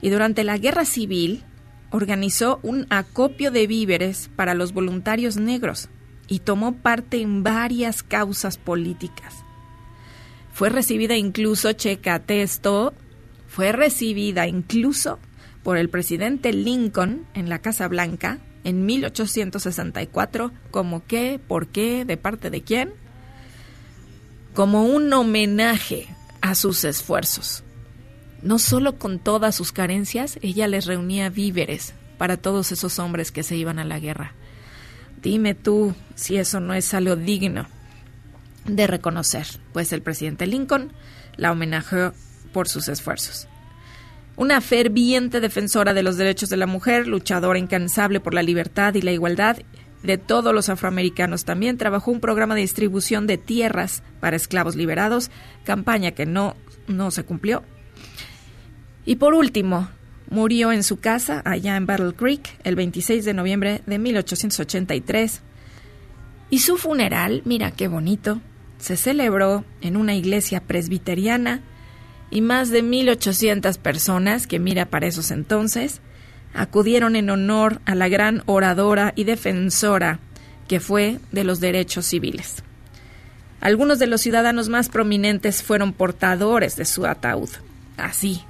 [0.00, 1.44] Y durante la Guerra Civil
[1.90, 5.88] organizó un acopio de víveres para los voluntarios negros
[6.26, 9.44] y tomó parte en varias causas políticas.
[10.52, 12.94] Fue recibida incluso, checa esto,
[13.46, 15.18] fue recibida incluso
[15.64, 22.16] por el presidente Lincoln en la Casa Blanca en 1864 como qué, por qué, de
[22.16, 22.92] parte de quién,
[24.54, 26.06] como un homenaje
[26.40, 27.64] a sus esfuerzos.
[28.42, 33.42] No solo con todas sus carencias, ella les reunía víveres para todos esos hombres que
[33.42, 34.34] se iban a la guerra.
[35.22, 37.66] Dime tú si eso no es algo digno
[38.66, 40.92] de reconocer, pues el presidente Lincoln
[41.36, 42.12] la homenajeó
[42.52, 43.48] por sus esfuerzos.
[44.36, 49.02] Una ferviente defensora de los derechos de la mujer, luchadora incansable por la libertad y
[49.02, 49.58] la igualdad
[50.02, 51.44] de todos los afroamericanos.
[51.44, 55.30] También trabajó un programa de distribución de tierras para esclavos liberados,
[55.64, 56.56] campaña que no,
[56.88, 57.62] no se cumplió.
[59.06, 59.88] Y por último,
[60.30, 65.42] murió en su casa, allá en Battle Creek, el 26 de noviembre de 1883.
[66.50, 68.40] Y su funeral, mira qué bonito,
[68.78, 71.62] se celebró en una iglesia presbiteriana
[72.30, 76.00] y más de 1.800 personas, que mira para esos entonces,
[76.54, 80.20] acudieron en honor a la gran oradora y defensora
[80.68, 82.62] que fue de los derechos civiles.
[83.60, 87.48] Algunos de los ciudadanos más prominentes fueron portadores de su ataúd.
[87.96, 88.42] Así,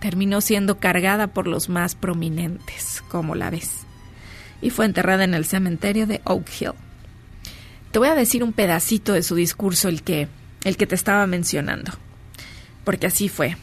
[0.00, 3.70] terminó siendo cargada por los más prominentes, como la ves,
[4.60, 6.72] y fue enterrada en el cementerio de Oak Hill.
[7.92, 10.28] Te voy a decir un pedacito de su discurso, el que,
[10.64, 11.92] el que te estaba mencionando,
[12.86, 13.56] porque así fue.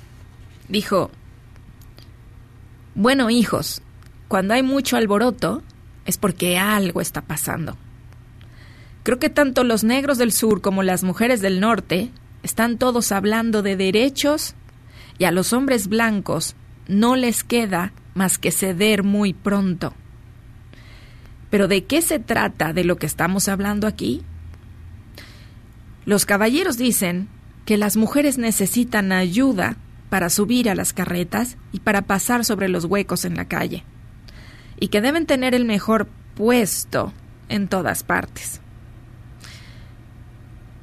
[0.67, 1.09] Dijo,
[2.93, 3.81] bueno hijos,
[4.27, 5.63] cuando hay mucho alboroto
[6.05, 7.77] es porque algo está pasando.
[9.03, 12.11] Creo que tanto los negros del sur como las mujeres del norte
[12.43, 14.55] están todos hablando de derechos
[15.17, 16.57] y a los hombres blancos
[16.89, 19.93] no les queda más que ceder muy pronto.
[21.49, 24.21] Pero ¿de qué se trata de lo que estamos hablando aquí?
[26.05, 27.29] Los caballeros dicen
[27.65, 29.77] que las mujeres necesitan ayuda
[30.09, 33.83] para subir a las carretas y para pasar sobre los huecos en la calle,
[34.79, 37.13] y que deben tener el mejor puesto
[37.49, 38.61] en todas partes.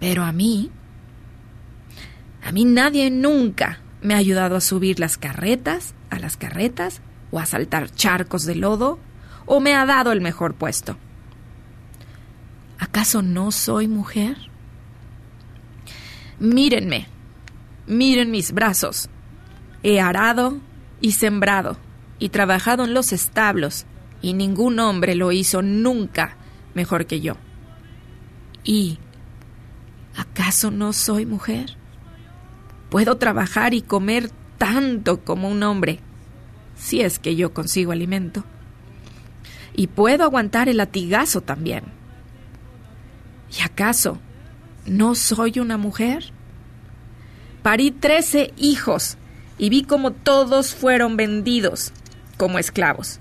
[0.01, 0.71] Pero a mí,
[2.43, 7.39] a mí nadie nunca me ha ayudado a subir las carretas, a las carretas, o
[7.39, 8.99] a saltar charcos de lodo,
[9.47, 10.97] o me ha dado el mejor puesto.
[12.79, 14.50] ¿Acaso no soy mujer?
[16.41, 17.07] Mírenme,
[17.87, 19.11] miren mis brazos.
[19.83, 20.59] He arado
[21.03, 21.77] y sembrado
[22.19, 23.85] y trabajado en los establos,
[24.23, 26.37] y ningún hombre lo hizo nunca
[26.75, 27.37] mejor que yo.
[28.65, 28.99] ¿Y
[30.17, 31.77] acaso no soy mujer?
[32.89, 36.01] Puedo trabajar y comer tanto como un hombre,
[36.75, 38.45] si es que yo consigo alimento.
[39.75, 41.85] Y puedo aguantar el latigazo también.
[43.59, 44.19] ¿Y acaso
[44.87, 46.33] no soy una mujer?
[47.63, 49.17] Parí trece hijos
[49.59, 51.93] y vi como todos fueron vendidos
[52.37, 53.21] como esclavos.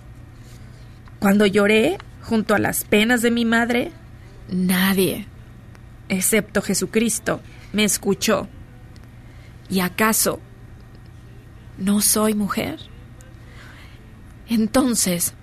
[1.20, 3.92] Cuando lloré junto a las penas de mi madre,
[4.50, 5.28] nadie,
[6.08, 7.42] excepto Jesucristo,
[7.74, 8.48] me escuchó
[9.70, 10.40] ¿Y acaso
[11.78, 12.80] no soy mujer?
[14.48, 15.34] Entonces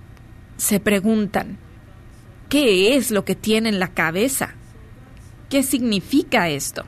[0.57, 1.59] se preguntan,
[2.49, 4.55] ¿qué es lo que tiene en la cabeza?
[5.49, 6.85] ¿Qué significa esto?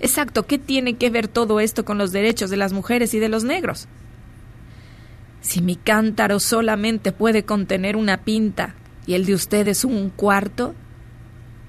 [0.00, 3.28] Exacto, ¿qué tiene que ver todo esto con los derechos de las mujeres y de
[3.28, 3.88] los negros?
[5.40, 8.74] Si mi cántaro solamente puede contener una pinta
[9.06, 10.74] y el de ustedes un cuarto,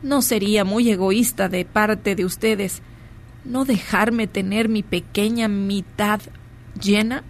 [0.01, 2.82] ¿no sería muy egoísta de parte de ustedes
[3.43, 6.22] no dejarme tener mi pequeña mitad
[6.82, 7.24] llena?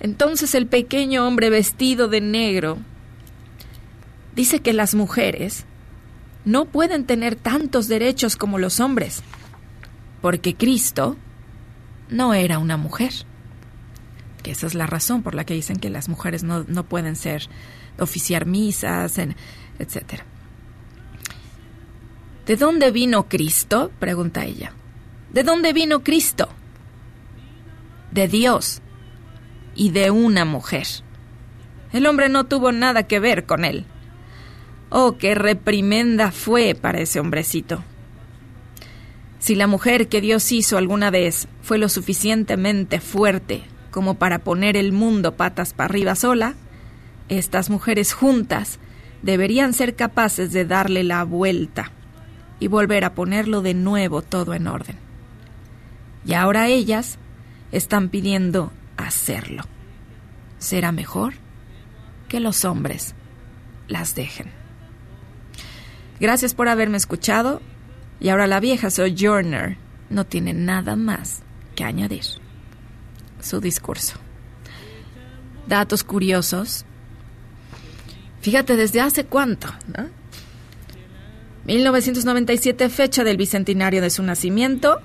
[0.00, 2.78] Entonces el pequeño hombre vestido de negro
[4.34, 5.64] dice que las mujeres
[6.44, 9.22] no pueden tener tantos derechos como los hombres,
[10.20, 11.16] porque Cristo
[12.08, 13.12] no era una mujer.
[14.42, 17.16] Que esa es la razón por la que dicen que las mujeres no, no pueden
[17.16, 17.48] ser,
[17.98, 20.22] oficiar misas, etc.
[22.46, 23.90] ¿De dónde vino Cristo?
[23.98, 24.72] pregunta ella.
[25.32, 26.48] ¿De dónde vino Cristo?
[28.10, 28.80] De Dios
[29.74, 30.86] y de una mujer.
[31.92, 33.84] El hombre no tuvo nada que ver con él.
[34.90, 37.82] Oh, qué reprimenda fue para ese hombrecito.
[39.38, 44.76] Si la mujer que Dios hizo alguna vez fue lo suficientemente fuerte como para poner
[44.76, 46.54] el mundo patas para arriba sola,
[47.28, 48.78] estas mujeres juntas
[49.22, 51.92] deberían ser capaces de darle la vuelta
[52.60, 54.96] y volver a ponerlo de nuevo todo en orden.
[56.24, 57.18] Y ahora ellas
[57.72, 59.62] están pidiendo hacerlo.
[60.58, 61.34] Será mejor
[62.28, 63.14] que los hombres
[63.86, 64.57] las dejen.
[66.20, 67.62] Gracias por haberme escuchado
[68.20, 69.76] y ahora la vieja Sojourner
[70.10, 71.42] no tiene nada más
[71.76, 72.24] que añadir.
[73.40, 74.14] Su discurso.
[75.68, 76.84] Datos curiosos.
[78.40, 79.68] Fíjate, ¿desde hace cuánto?
[81.66, 85.00] 1997, fecha del bicentenario de su nacimiento.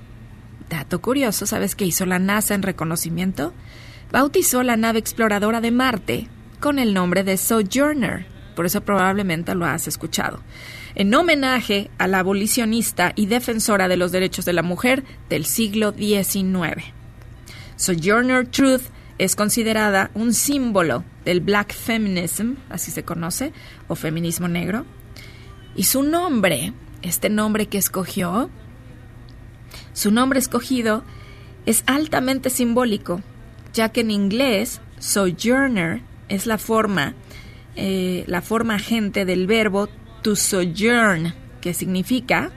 [0.69, 3.53] Dato curioso, ¿sabes qué hizo la NASA en reconocimiento?
[4.11, 6.27] Bautizó la nave exploradora de Marte
[6.59, 8.25] con el nombre de Sojourner.
[8.55, 10.39] Por eso probablemente lo has escuchado
[10.95, 15.91] en homenaje a la abolicionista y defensora de los derechos de la mujer del siglo
[15.91, 16.83] XIX.
[17.75, 18.83] Sojourner Truth
[19.17, 23.53] es considerada un símbolo del black feminism, así se conoce,
[23.87, 24.85] o feminismo negro.
[25.75, 28.49] Y su nombre, este nombre que escogió,
[29.93, 31.03] su nombre escogido
[31.65, 33.21] es altamente simbólico,
[33.73, 37.15] ya que en inglés sojourner es la forma,
[37.75, 39.89] eh, la forma agente del verbo
[40.23, 42.51] to sojourn, que significa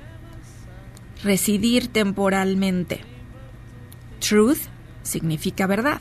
[1.23, 3.01] residir temporalmente.
[4.21, 4.69] Truth
[5.03, 6.01] significa verdad.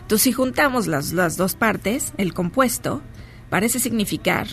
[0.00, 3.00] Entonces, si juntamos las, las dos partes, el compuesto
[3.48, 4.48] parece significar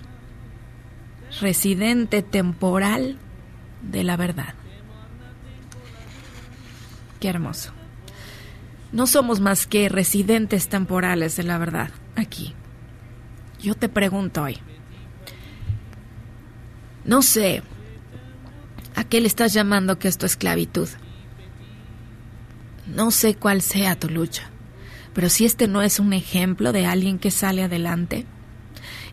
[1.41, 3.17] residente temporal
[3.81, 4.53] de la verdad.
[7.19, 7.73] Qué hermoso.
[8.91, 12.53] No somos más que residentes temporales de la verdad aquí.
[13.59, 14.57] Yo te pregunto hoy,
[17.11, 17.61] no sé
[18.95, 20.87] a qué le estás llamando que esto es esclavitud.
[22.87, 24.49] No sé cuál sea tu lucha,
[25.13, 28.25] pero si este no es un ejemplo de alguien que sale adelante,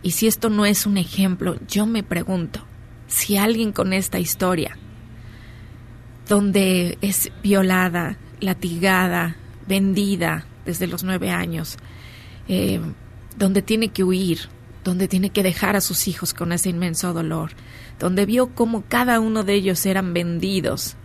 [0.04, 2.64] y si esto no es un ejemplo, yo me pregunto
[3.08, 4.78] si alguien con esta historia,
[6.28, 9.34] donde es violada, latigada,
[9.66, 11.78] vendida desde los nueve años,
[12.46, 12.80] eh,
[13.36, 14.50] donde tiene que huir,
[14.88, 17.50] donde tiene que dejar a sus hijos con ese inmenso dolor,
[17.98, 20.96] donde vio cómo cada uno de ellos eran vendidos.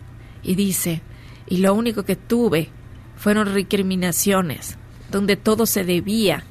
[0.42, 1.02] Y dice,
[1.46, 2.70] y lo único que tuve
[3.14, 4.78] fueron recriminaciones,
[5.10, 6.44] donde todo se debía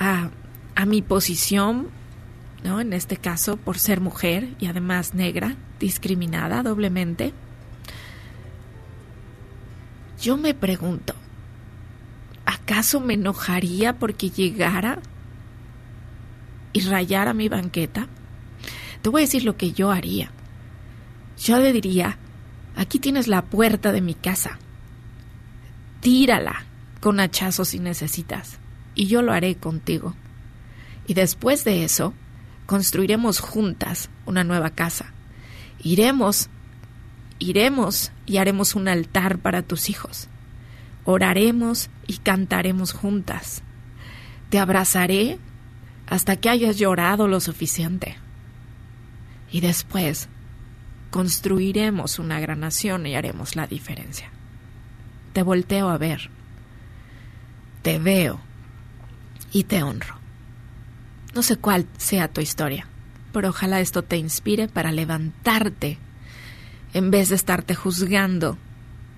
[0.00, 0.30] a,
[0.74, 1.86] a mi posición,
[2.64, 2.80] ¿no?
[2.80, 7.32] En este caso, por ser mujer y además negra, discriminada doblemente.
[10.20, 11.14] Yo me pregunto,
[12.44, 14.98] ¿acaso me enojaría porque llegara
[16.72, 18.08] y rayara mi banqueta?
[19.02, 20.30] Te voy a decir lo que yo haría.
[21.38, 22.18] Yo le diría,
[22.76, 24.58] aquí tienes la puerta de mi casa.
[26.00, 26.64] Tírala
[27.00, 28.58] con hachazos si necesitas,
[28.94, 30.14] y yo lo haré contigo.
[31.06, 32.14] Y después de eso,
[32.66, 35.12] construiremos juntas una nueva casa.
[35.82, 36.50] Iremos,
[37.38, 40.28] iremos y haremos un altar para tus hijos.
[41.04, 43.62] Oraremos y cantaremos juntas.
[44.50, 45.38] Te abrazaré
[46.10, 48.16] hasta que hayas llorado lo suficiente
[49.50, 50.28] y después
[51.10, 54.28] construiremos una gran nación y haremos la diferencia.
[55.32, 56.28] Te volteo a ver,
[57.82, 58.40] te veo
[59.52, 60.16] y te honro.
[61.34, 62.88] No sé cuál sea tu historia,
[63.32, 65.98] pero ojalá esto te inspire para levantarte
[66.92, 68.58] en vez de estarte juzgando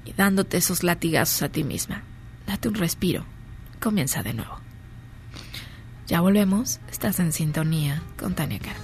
[0.04, 2.02] y dándote esos latigazos a ti misma.
[2.46, 3.24] Date un respiro.
[3.80, 4.61] Comienza de nuevo.
[6.12, 6.78] Ya volvemos.
[6.90, 8.82] Estás en sintonía con Tania Karen.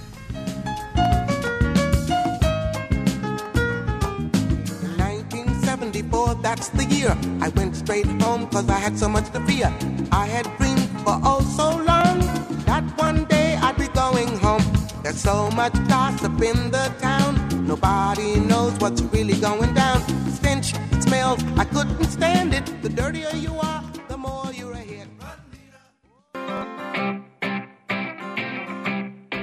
[6.41, 9.71] that's the year I went straight home cause I had so much to fear.
[10.11, 12.19] I had dreamed for oh so long
[12.65, 14.63] that one day I'd be going home.
[15.03, 17.35] There's so much gossip in the town.
[17.67, 20.01] Nobody knows what's really going down.
[20.31, 22.65] Stench, smells, I couldn't stand it.
[22.81, 24.88] The dirtier you are, the more you're ahead.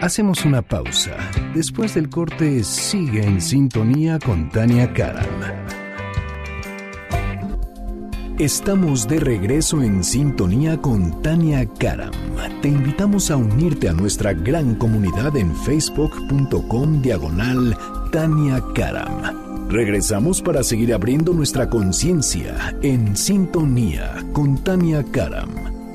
[0.01, 1.17] Hacemos una pausa.
[1.55, 5.27] Después del corte, sigue en sintonía con Tania Karam.
[8.39, 12.13] Estamos de regreso en sintonía con Tania Karam.
[12.61, 17.77] Te invitamos a unirte a nuestra gran comunidad en facebook.com diagonal
[18.13, 19.69] Tania Karam.
[19.71, 25.76] Regresamos para seguir abriendo nuestra conciencia en sintonía con Tania Karam.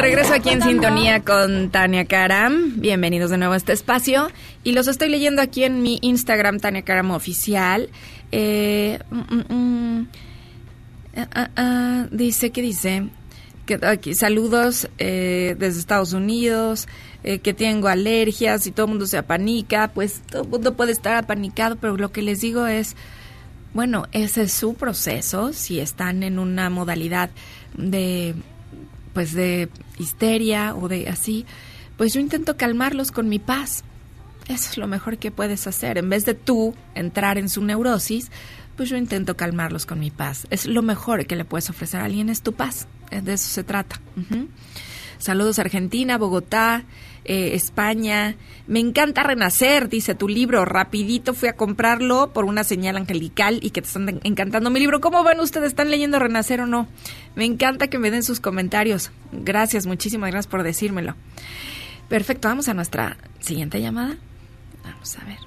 [0.00, 2.80] de regreso aquí en sintonía con Tania Karam.
[2.80, 4.30] Bienvenidos de nuevo a este espacio.
[4.64, 7.90] Y los estoy leyendo aquí en mi Instagram, Tania Karam Oficial.
[8.32, 10.08] Eh, mm, mm, mm.
[11.16, 13.08] Ah, ah, ah, dice, ¿qué dice?
[13.66, 16.88] Que, aquí, saludos eh, desde Estados Unidos,
[17.22, 19.88] eh, que tengo alergias y todo el mundo se apanica.
[19.92, 22.96] Pues todo el mundo puede estar apanicado, pero lo que les digo es,
[23.74, 25.52] bueno, ese es su proceso.
[25.52, 27.28] Si están en una modalidad
[27.76, 28.34] de
[29.12, 31.46] pues de histeria o de así,
[31.96, 33.84] pues yo intento calmarlos con mi paz.
[34.48, 35.98] Eso es lo mejor que puedes hacer.
[35.98, 38.30] En vez de tú entrar en su neurosis,
[38.76, 40.46] pues yo intento calmarlos con mi paz.
[40.50, 42.88] Es lo mejor que le puedes ofrecer a alguien, es tu paz.
[43.10, 44.00] Eh, De eso se trata.
[45.20, 46.82] Saludos Argentina, Bogotá,
[47.24, 48.34] eh, España.
[48.66, 50.64] Me encanta renacer, dice tu libro.
[50.64, 54.80] Rapidito fui a comprarlo por una señal angelical y que te están en- encantando mi
[54.80, 55.00] libro.
[55.00, 55.68] ¿Cómo van ustedes?
[55.68, 56.88] ¿Están leyendo Renacer o no?
[57.36, 59.10] Me encanta que me den sus comentarios.
[59.30, 61.14] Gracias, muchísimas gracias por decírmelo.
[62.08, 64.16] Perfecto, vamos a nuestra siguiente llamada.
[64.82, 65.38] Vamos a ver.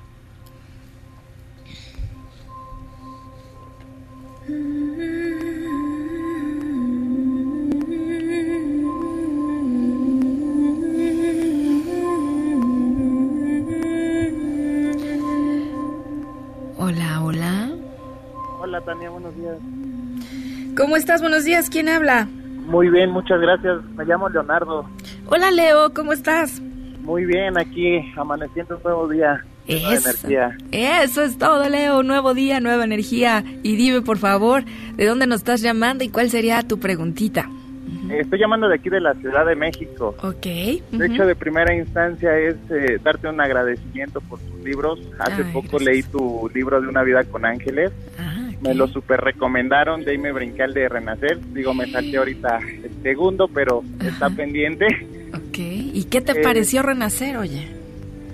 [16.86, 17.70] Hola, hola.
[18.60, 19.56] Hola Tania, buenos días.
[20.76, 21.22] ¿Cómo estás?
[21.22, 21.70] Buenos días.
[21.70, 22.28] ¿Quién habla?
[22.66, 23.82] Muy bien, muchas gracias.
[23.96, 24.90] Me llamo Leonardo.
[25.28, 25.94] Hola, Leo.
[25.94, 26.60] ¿Cómo estás?
[27.00, 29.46] Muy bien, aquí amaneciendo un nuevo día.
[29.66, 30.10] Eso.
[30.10, 30.58] energía.
[30.74, 32.04] Eso es todo, Leo.
[32.04, 33.46] Nuevo día, nueva energía.
[33.64, 34.66] Y dime, por favor,
[34.98, 37.50] ¿de dónde nos estás llamando y cuál sería tu preguntita?
[38.12, 40.16] Estoy llamando de aquí de la Ciudad de México.
[40.22, 40.42] Ok.
[40.44, 41.04] De ujú.
[41.04, 45.00] hecho, de primera instancia es eh, darte un agradecimiento por tus libros.
[45.20, 45.84] Hace Ay, poco gracias.
[45.84, 47.92] leí tu libro de Una vida con ángeles.
[48.20, 48.62] Ah, ok.
[48.62, 51.40] Me lo super recomendaron, de me brinqué al de Renacer.
[51.54, 54.86] Digo, me salté ahorita el segundo, pero está pendiente.
[55.34, 55.58] Ok.
[55.58, 57.68] ¿Y qué te Eh, pareció renacer, oye?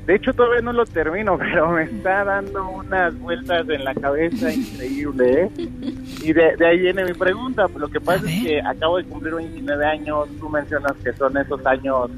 [0.10, 4.51] De hecho, todavía no lo termino, pero me está dando unas vueltas en la cabeza
[4.51, 5.49] increíble, ¿eh?
[6.24, 7.68] Y de, de ahí viene mi pregunta.
[7.78, 10.28] Lo que pasa es que acabo de cumplir 29 años.
[10.39, 12.10] Tú mencionas que son esos años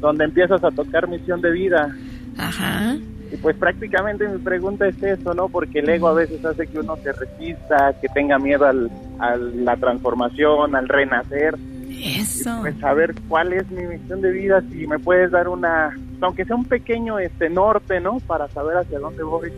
[0.00, 1.96] donde empiezas a tocar misión de vida.
[2.36, 2.96] Ajá.
[3.30, 5.48] Y pues prácticamente mi pregunta es eso, ¿no?
[5.48, 9.36] Porque el ego a veces hace que uno se resista, que tenga miedo al, a
[9.36, 11.54] la transformación, al renacer.
[12.02, 12.58] Eso.
[12.60, 16.56] Pues saber cuál es mi misión de vida, si me puedes dar una, aunque sea
[16.56, 18.18] un pequeño este norte, ¿no?
[18.20, 19.52] Para saber hacia dónde voy.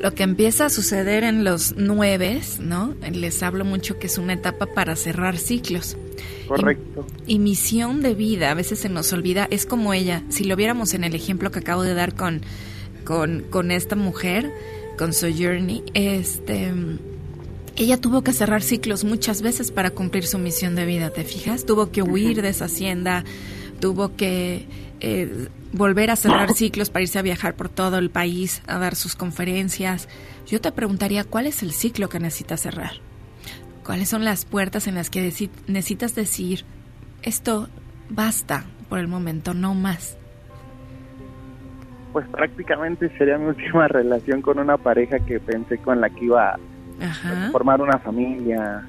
[0.00, 2.94] Lo que empieza a suceder en los nueves, ¿no?
[3.12, 5.96] Les hablo mucho que es una etapa para cerrar ciclos.
[6.48, 7.06] Correcto.
[7.26, 10.22] Y misión de vida, a veces se nos olvida, es como ella.
[10.28, 12.42] Si lo viéramos en el ejemplo que acabo de dar con,
[13.04, 14.50] con, con esta mujer,
[14.98, 16.72] con Sojourney, este,
[17.76, 21.64] ella tuvo que cerrar ciclos muchas veces para cumplir su misión de vida, ¿te fijas?
[21.64, 23.24] Tuvo que huir de esa hacienda,
[23.80, 24.66] tuvo que
[25.00, 28.94] eh, volver a cerrar ciclos para irse a viajar por todo el país, a dar
[28.94, 30.08] sus conferencias.
[30.46, 32.92] Yo te preguntaría, ¿cuál es el ciclo que necesitas cerrar?
[33.84, 35.32] ¿Cuáles son las puertas en las que
[35.66, 36.64] necesitas decir,
[37.22, 37.68] esto
[38.08, 40.16] basta por el momento, no más?
[42.12, 46.50] Pues prácticamente sería mi última relación con una pareja que pensé con la que iba
[46.50, 46.58] a
[47.00, 47.48] Ajá.
[47.50, 48.86] formar una familia,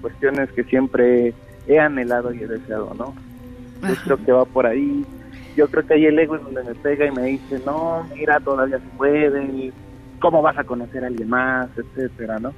[0.00, 1.34] cuestiones que siempre
[1.66, 3.14] he anhelado y he deseado, ¿no?
[3.82, 4.02] Yo ajá.
[4.04, 5.04] creo que va por ahí.
[5.56, 8.38] Yo creo que ahí el ego es donde me pega y me dice, no, mira,
[8.40, 9.72] todavía se puede.
[10.20, 12.48] cómo vas a conocer a alguien más, etcétera, ¿no?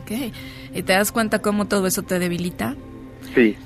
[0.00, 0.32] Ok.
[0.74, 2.76] ¿Y te das cuenta cómo todo eso te debilita?
[3.34, 3.56] Sí.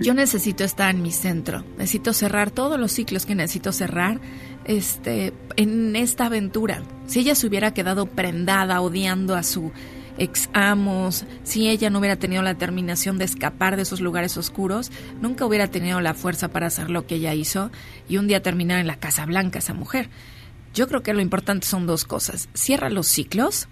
[0.00, 4.20] Yo necesito estar en mi centro, necesito cerrar todos los ciclos que necesito cerrar
[4.66, 6.82] este, en esta aventura.
[7.06, 9.72] Si ella se hubiera quedado prendada, odiando a su
[10.18, 14.90] ex amos, si ella no hubiera tenido la determinación de escapar de esos lugares oscuros,
[15.20, 17.70] nunca hubiera tenido la fuerza para hacer lo que ella hizo
[18.08, 20.08] y un día terminar en la Casa Blanca esa mujer.
[20.74, 22.48] Yo creo que lo importante son dos cosas.
[22.54, 23.68] Cierra los ciclos,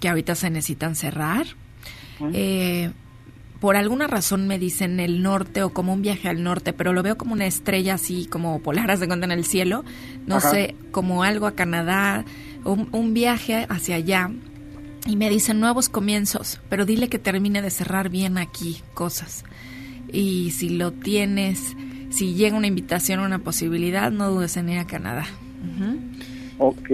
[0.00, 1.46] que ahorita se necesitan cerrar.
[2.32, 2.92] Eh,
[3.60, 7.02] por alguna razón me dicen el norte o como un viaje al norte, pero lo
[7.02, 9.84] veo como una estrella así como polar, se cuenta en el cielo.
[10.26, 12.24] No sé, como algo a Canadá,
[12.64, 14.30] un, un viaje hacia allá.
[15.06, 19.44] Y me dicen nuevos comienzos, pero dile que termine de cerrar bien aquí cosas.
[20.10, 21.76] Y si lo tienes,
[22.10, 25.26] si llega una invitación o una posibilidad, no dudes en ir a Canadá.
[26.58, 26.88] Ok,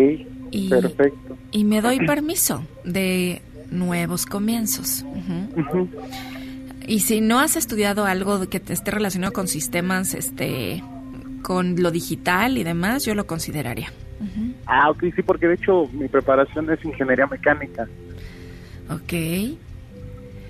[0.69, 1.37] perfecto.
[1.53, 5.05] Y me doy permiso de nuevos comienzos.
[6.91, 10.83] Y si no has estudiado algo que te esté relacionado con sistemas, este,
[11.41, 13.93] con lo digital y demás, yo lo consideraría.
[14.67, 17.87] Ah, ok, sí, porque de hecho mi preparación es ingeniería mecánica.
[18.91, 19.13] Ok.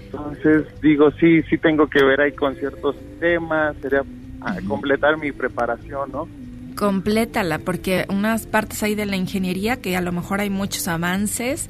[0.07, 4.03] Entonces digo, sí, sí tengo que ver ahí con ciertos temas, sería
[4.41, 6.26] ah, completar mi preparación, ¿no?
[6.74, 11.68] Complétala, porque unas partes ahí de la ingeniería que a lo mejor hay muchos avances,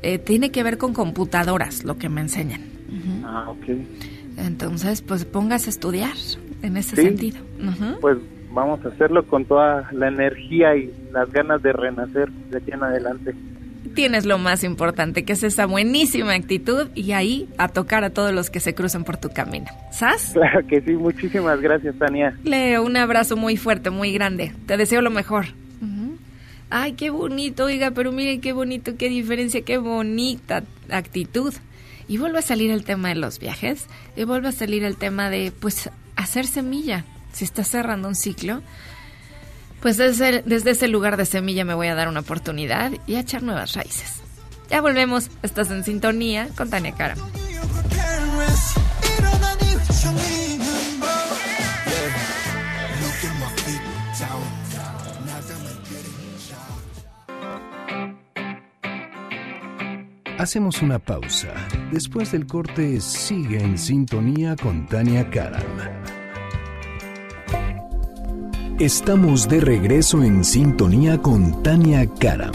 [0.00, 2.75] eh, tiene que ver con computadoras, lo que me enseñan.
[3.24, 3.64] Ah, ok.
[4.38, 6.14] Entonces, pues pongas a estudiar
[6.62, 7.38] en ese sentido.
[8.00, 8.18] Pues
[8.52, 12.82] vamos a hacerlo con toda la energía y las ganas de renacer de aquí en
[12.82, 13.34] adelante.
[13.94, 18.32] Tienes lo más importante, que es esa buenísima actitud y ahí a tocar a todos
[18.32, 19.66] los que se cruzan por tu camino.
[19.90, 20.32] ¿Sas?
[20.34, 22.36] Claro que sí, muchísimas gracias, Tania.
[22.44, 24.52] Leo, un abrazo muy fuerte, muy grande.
[24.66, 25.46] Te deseo lo mejor.
[26.68, 31.54] Ay, qué bonito, oiga, pero miren qué bonito, qué diferencia, qué bonita actitud.
[32.08, 33.86] Y vuelve a salir el tema de los viajes,
[34.16, 37.04] y vuelve a salir el tema de, pues, hacer semilla.
[37.32, 38.62] Si estás cerrando un ciclo,
[39.80, 43.20] pues desde, desde ese lugar de semilla me voy a dar una oportunidad y a
[43.20, 44.14] echar nuevas raíces.
[44.70, 47.14] Ya volvemos, estás en sintonía con Tania Cara.
[60.38, 61.48] Hacemos una pausa.
[61.90, 65.62] Después del corte, sigue en sintonía con Tania Karam.
[68.78, 72.52] Estamos de regreso en sintonía con Tania Karam.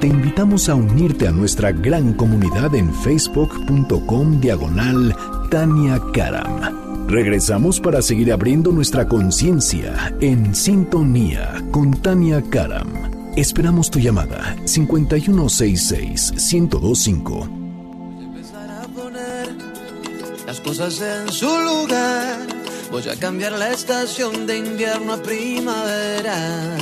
[0.00, 5.16] Te invitamos a unirte a nuestra gran comunidad en facebook.com diagonal
[5.50, 7.08] Tania Karam.
[7.08, 13.03] Regresamos para seguir abriendo nuestra conciencia en sintonía con Tania Karam.
[13.36, 17.48] Esperamos tu llamada 5166-1025.
[18.20, 19.56] Empezar a poner
[20.46, 22.46] las cosas en su lugar.
[22.92, 26.76] Voy a cambiar la estación de invierno a primavera.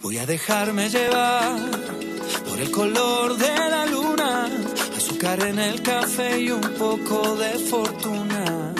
[0.00, 1.58] Voy a dejarme llevar
[2.48, 4.48] por el color de la luna,
[4.96, 8.72] azúcar en el café y un poco de fortuna.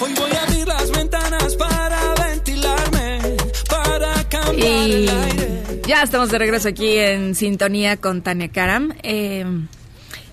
[0.00, 3.36] Hoy voy a abrir las ventanas para ventilarme,
[3.68, 5.59] para cambiar el aire.
[5.90, 8.94] Ya estamos de regreso aquí en sintonía con Tania Karam.
[9.02, 9.44] Eh,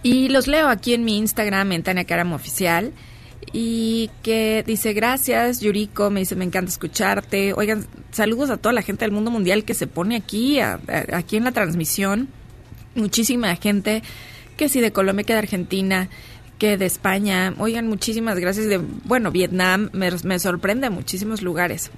[0.04, 2.94] y los leo aquí en mi Instagram, en Tania Karam Oficial.
[3.54, 7.54] Y que dice, gracias Yuriko, me dice, me encanta escucharte.
[7.54, 11.46] Oigan, saludos a toda la gente del mundo mundial que se pone aquí, aquí en
[11.46, 12.28] la transmisión.
[12.94, 14.04] Muchísima gente,
[14.58, 16.08] que sí de Colombia, que de Argentina,
[16.60, 17.56] que de España.
[17.58, 18.68] Oigan, muchísimas gracias.
[18.68, 21.90] De, bueno, Vietnam me, me sorprende muchísimos lugares.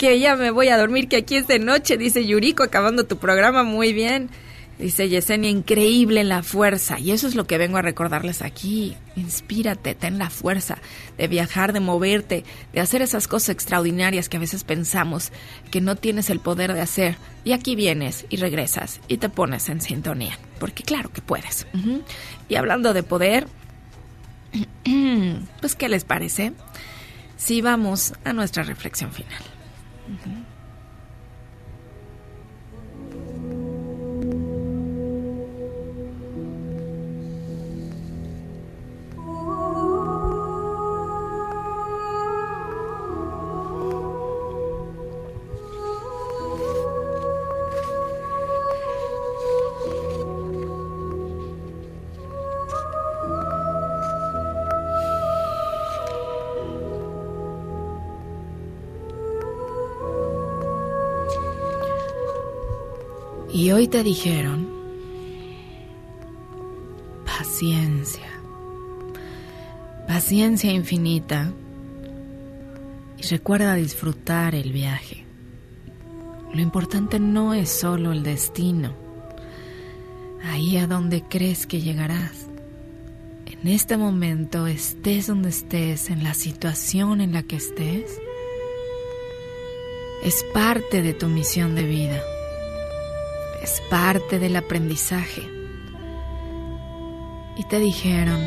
[0.00, 3.18] Que ya me voy a dormir, que aquí es de noche, dice Yuriko, acabando tu
[3.18, 4.30] programa muy bien.
[4.78, 6.98] Dice Yesenia, increíble la fuerza.
[6.98, 8.96] Y eso es lo que vengo a recordarles aquí.
[9.14, 10.78] Inspírate, ten la fuerza
[11.18, 15.32] de viajar, de moverte, de hacer esas cosas extraordinarias que a veces pensamos
[15.70, 17.18] que no tienes el poder de hacer.
[17.44, 20.38] Y aquí vienes y regresas y te pones en sintonía.
[20.58, 21.66] Porque claro que puedes.
[22.48, 23.48] Y hablando de poder,
[25.60, 26.54] pues ¿qué les parece?
[27.36, 29.59] Si vamos a nuestra reflexión final.
[30.10, 30.39] Mm-hmm.
[63.60, 64.66] Y hoy te dijeron,
[67.26, 68.26] paciencia,
[70.08, 71.52] paciencia infinita
[73.18, 75.26] y recuerda disfrutar el viaje.
[76.54, 78.94] Lo importante no es solo el destino,
[80.42, 82.46] ahí a donde crees que llegarás.
[83.44, 88.10] En este momento, estés donde estés, en la situación en la que estés,
[90.24, 92.22] es parte de tu misión de vida
[93.72, 95.42] es parte del aprendizaje.
[97.56, 98.40] Y te dijeron,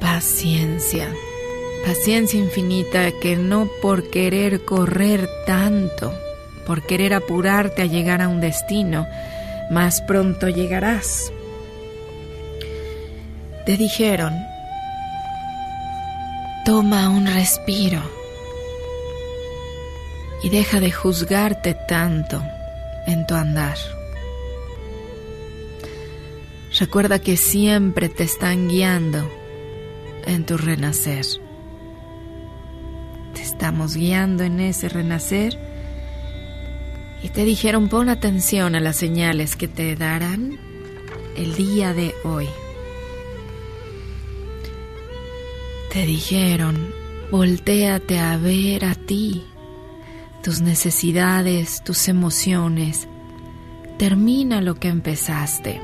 [0.00, 1.08] paciencia,
[1.84, 6.12] paciencia infinita que no por querer correr tanto,
[6.66, 9.06] por querer apurarte a llegar a un destino,
[9.70, 11.32] más pronto llegarás.
[13.64, 14.34] Te dijeron,
[16.64, 18.02] toma un respiro
[20.44, 22.40] y deja de juzgarte tanto
[23.06, 23.76] en tu andar.
[26.78, 29.30] Recuerda que siempre te están guiando
[30.26, 31.24] en tu renacer.
[33.34, 35.58] Te estamos guiando en ese renacer
[37.22, 40.58] y te dijeron pon atención a las señales que te darán
[41.36, 42.48] el día de hoy.
[45.92, 46.92] Te dijeron,
[47.30, 49.46] volteate a ver a ti
[50.46, 53.08] tus necesidades, tus emociones.
[53.98, 55.80] Termina lo que empezaste,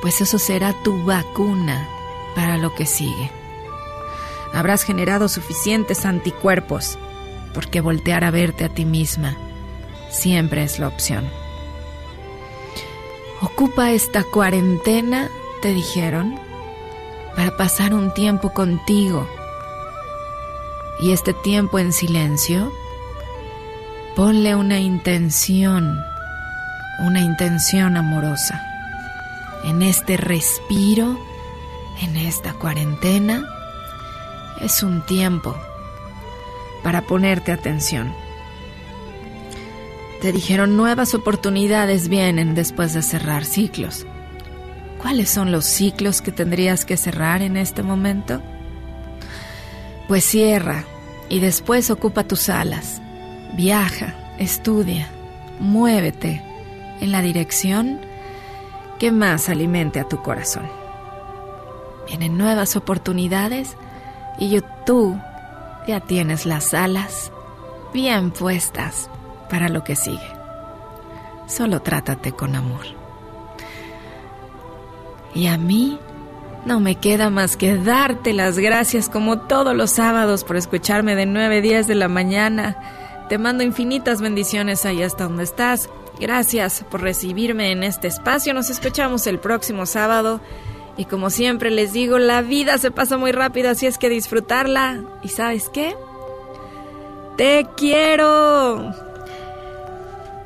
[0.00, 1.86] pues eso será tu vacuna
[2.34, 3.30] para lo que sigue.
[4.54, 6.98] Habrás generado suficientes anticuerpos,
[7.52, 9.36] porque voltear a verte a ti misma
[10.10, 11.28] siempre es la opción.
[13.42, 15.28] Ocupa esta cuarentena,
[15.60, 16.40] te dijeron,
[17.36, 19.28] para pasar un tiempo contigo.
[20.98, 22.72] Y este tiempo en silencio
[24.16, 25.98] Ponle una intención,
[26.98, 28.62] una intención amorosa.
[29.64, 31.18] En este respiro,
[32.02, 33.42] en esta cuarentena,
[34.60, 35.56] es un tiempo
[36.82, 38.14] para ponerte atención.
[40.20, 44.06] Te dijeron nuevas oportunidades vienen después de cerrar ciclos.
[45.00, 48.42] ¿Cuáles son los ciclos que tendrías que cerrar en este momento?
[50.06, 50.84] Pues cierra
[51.30, 53.01] y después ocupa tus alas
[53.52, 55.08] Viaja, estudia,
[55.60, 56.42] muévete
[57.00, 58.00] en la dirección
[58.98, 60.66] que más alimente a tu corazón.
[62.06, 63.76] Vienen nuevas oportunidades
[64.38, 65.18] y tú
[65.86, 67.30] ya tienes las alas
[67.92, 69.10] bien puestas
[69.50, 70.18] para lo que sigue.
[71.46, 72.86] Solo trátate con amor.
[75.34, 75.98] Y a mí
[76.64, 81.26] no me queda más que darte las gracias como todos los sábados por escucharme de
[81.26, 82.76] 9 a 10 de la mañana
[83.28, 85.88] te mando infinitas bendiciones ahí hasta donde estás.
[86.20, 88.54] Gracias por recibirme en este espacio.
[88.54, 90.40] Nos escuchamos el próximo sábado.
[90.96, 95.02] Y como siempre les digo, la vida se pasa muy rápido, así es que disfrutarla.
[95.22, 95.96] ¿Y sabes qué?
[97.36, 99.11] Te quiero.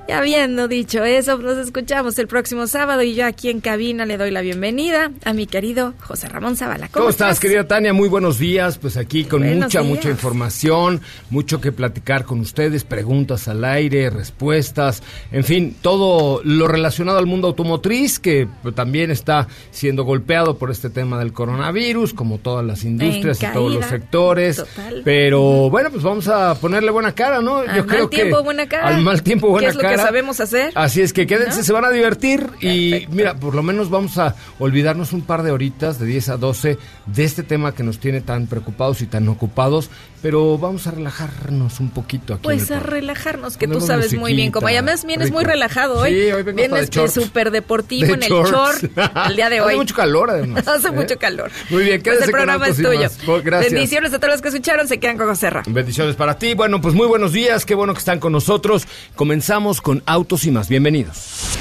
[0.09, 4.17] Y habiendo dicho eso, nos escuchamos el próximo sábado y yo aquí en cabina le
[4.17, 6.89] doy la bienvenida a mi querido José Ramón Zavala.
[6.93, 7.93] ¿Cómo, estás, querida Tania?
[7.93, 8.79] Muy buenos días.
[8.79, 15.03] Pues aquí con mucha, mucha información, mucho que platicar con ustedes, preguntas al aire, respuestas,
[15.33, 18.47] en fin, todo lo relacionado al mundo automotriz que
[18.77, 23.75] también está siendo golpeado por este tema del coronavirus, como todas las industrias y todos
[23.75, 24.65] los sectores.
[25.05, 27.57] Pero bueno, pues vamos a ponerle buena cara, ¿no?
[27.57, 28.87] Al yo creo tiempo, buena cara.
[28.87, 30.73] Al mal tiempo, buena cara sabemos hacer.
[30.75, 34.35] Así es que quédense, se van a divertir y mira, por lo menos vamos a
[34.59, 38.21] olvidarnos un par de horitas, de 10 a 12, de este tema que nos tiene
[38.21, 39.91] tan preocupados y tan ocupados,
[40.27, 42.43] pero vamos a relajarnos un poquito aquí.
[42.43, 44.67] Pues a relajarnos, que tú sabes muy bien cómo.
[44.67, 46.11] además vienes muy relajado hoy.
[46.11, 48.83] Sí, hoy vengo vienes de súper deportivo en el short
[49.29, 49.69] el día de hoy.
[49.69, 50.67] Hace mucho calor además.
[50.69, 50.91] Hace ¿eh?
[50.91, 51.53] mucho calor.
[51.71, 53.09] Muy bien, pues quédese el programa es tuyo.
[53.45, 53.73] Gracias.
[53.73, 55.63] Bendiciones a todos los que escucharon, se quedan con Joserra.
[55.69, 56.55] Bendiciones para ti.
[56.55, 58.89] Bueno, pues muy buenos días, qué bueno que están con nosotros.
[59.15, 60.69] Comenzamos con Autos y más.
[60.69, 61.57] Bienvenidos.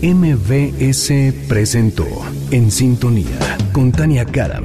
[0.00, 1.12] MBS
[1.46, 2.06] presentó
[2.50, 4.64] En Sintonía con Tania Karam.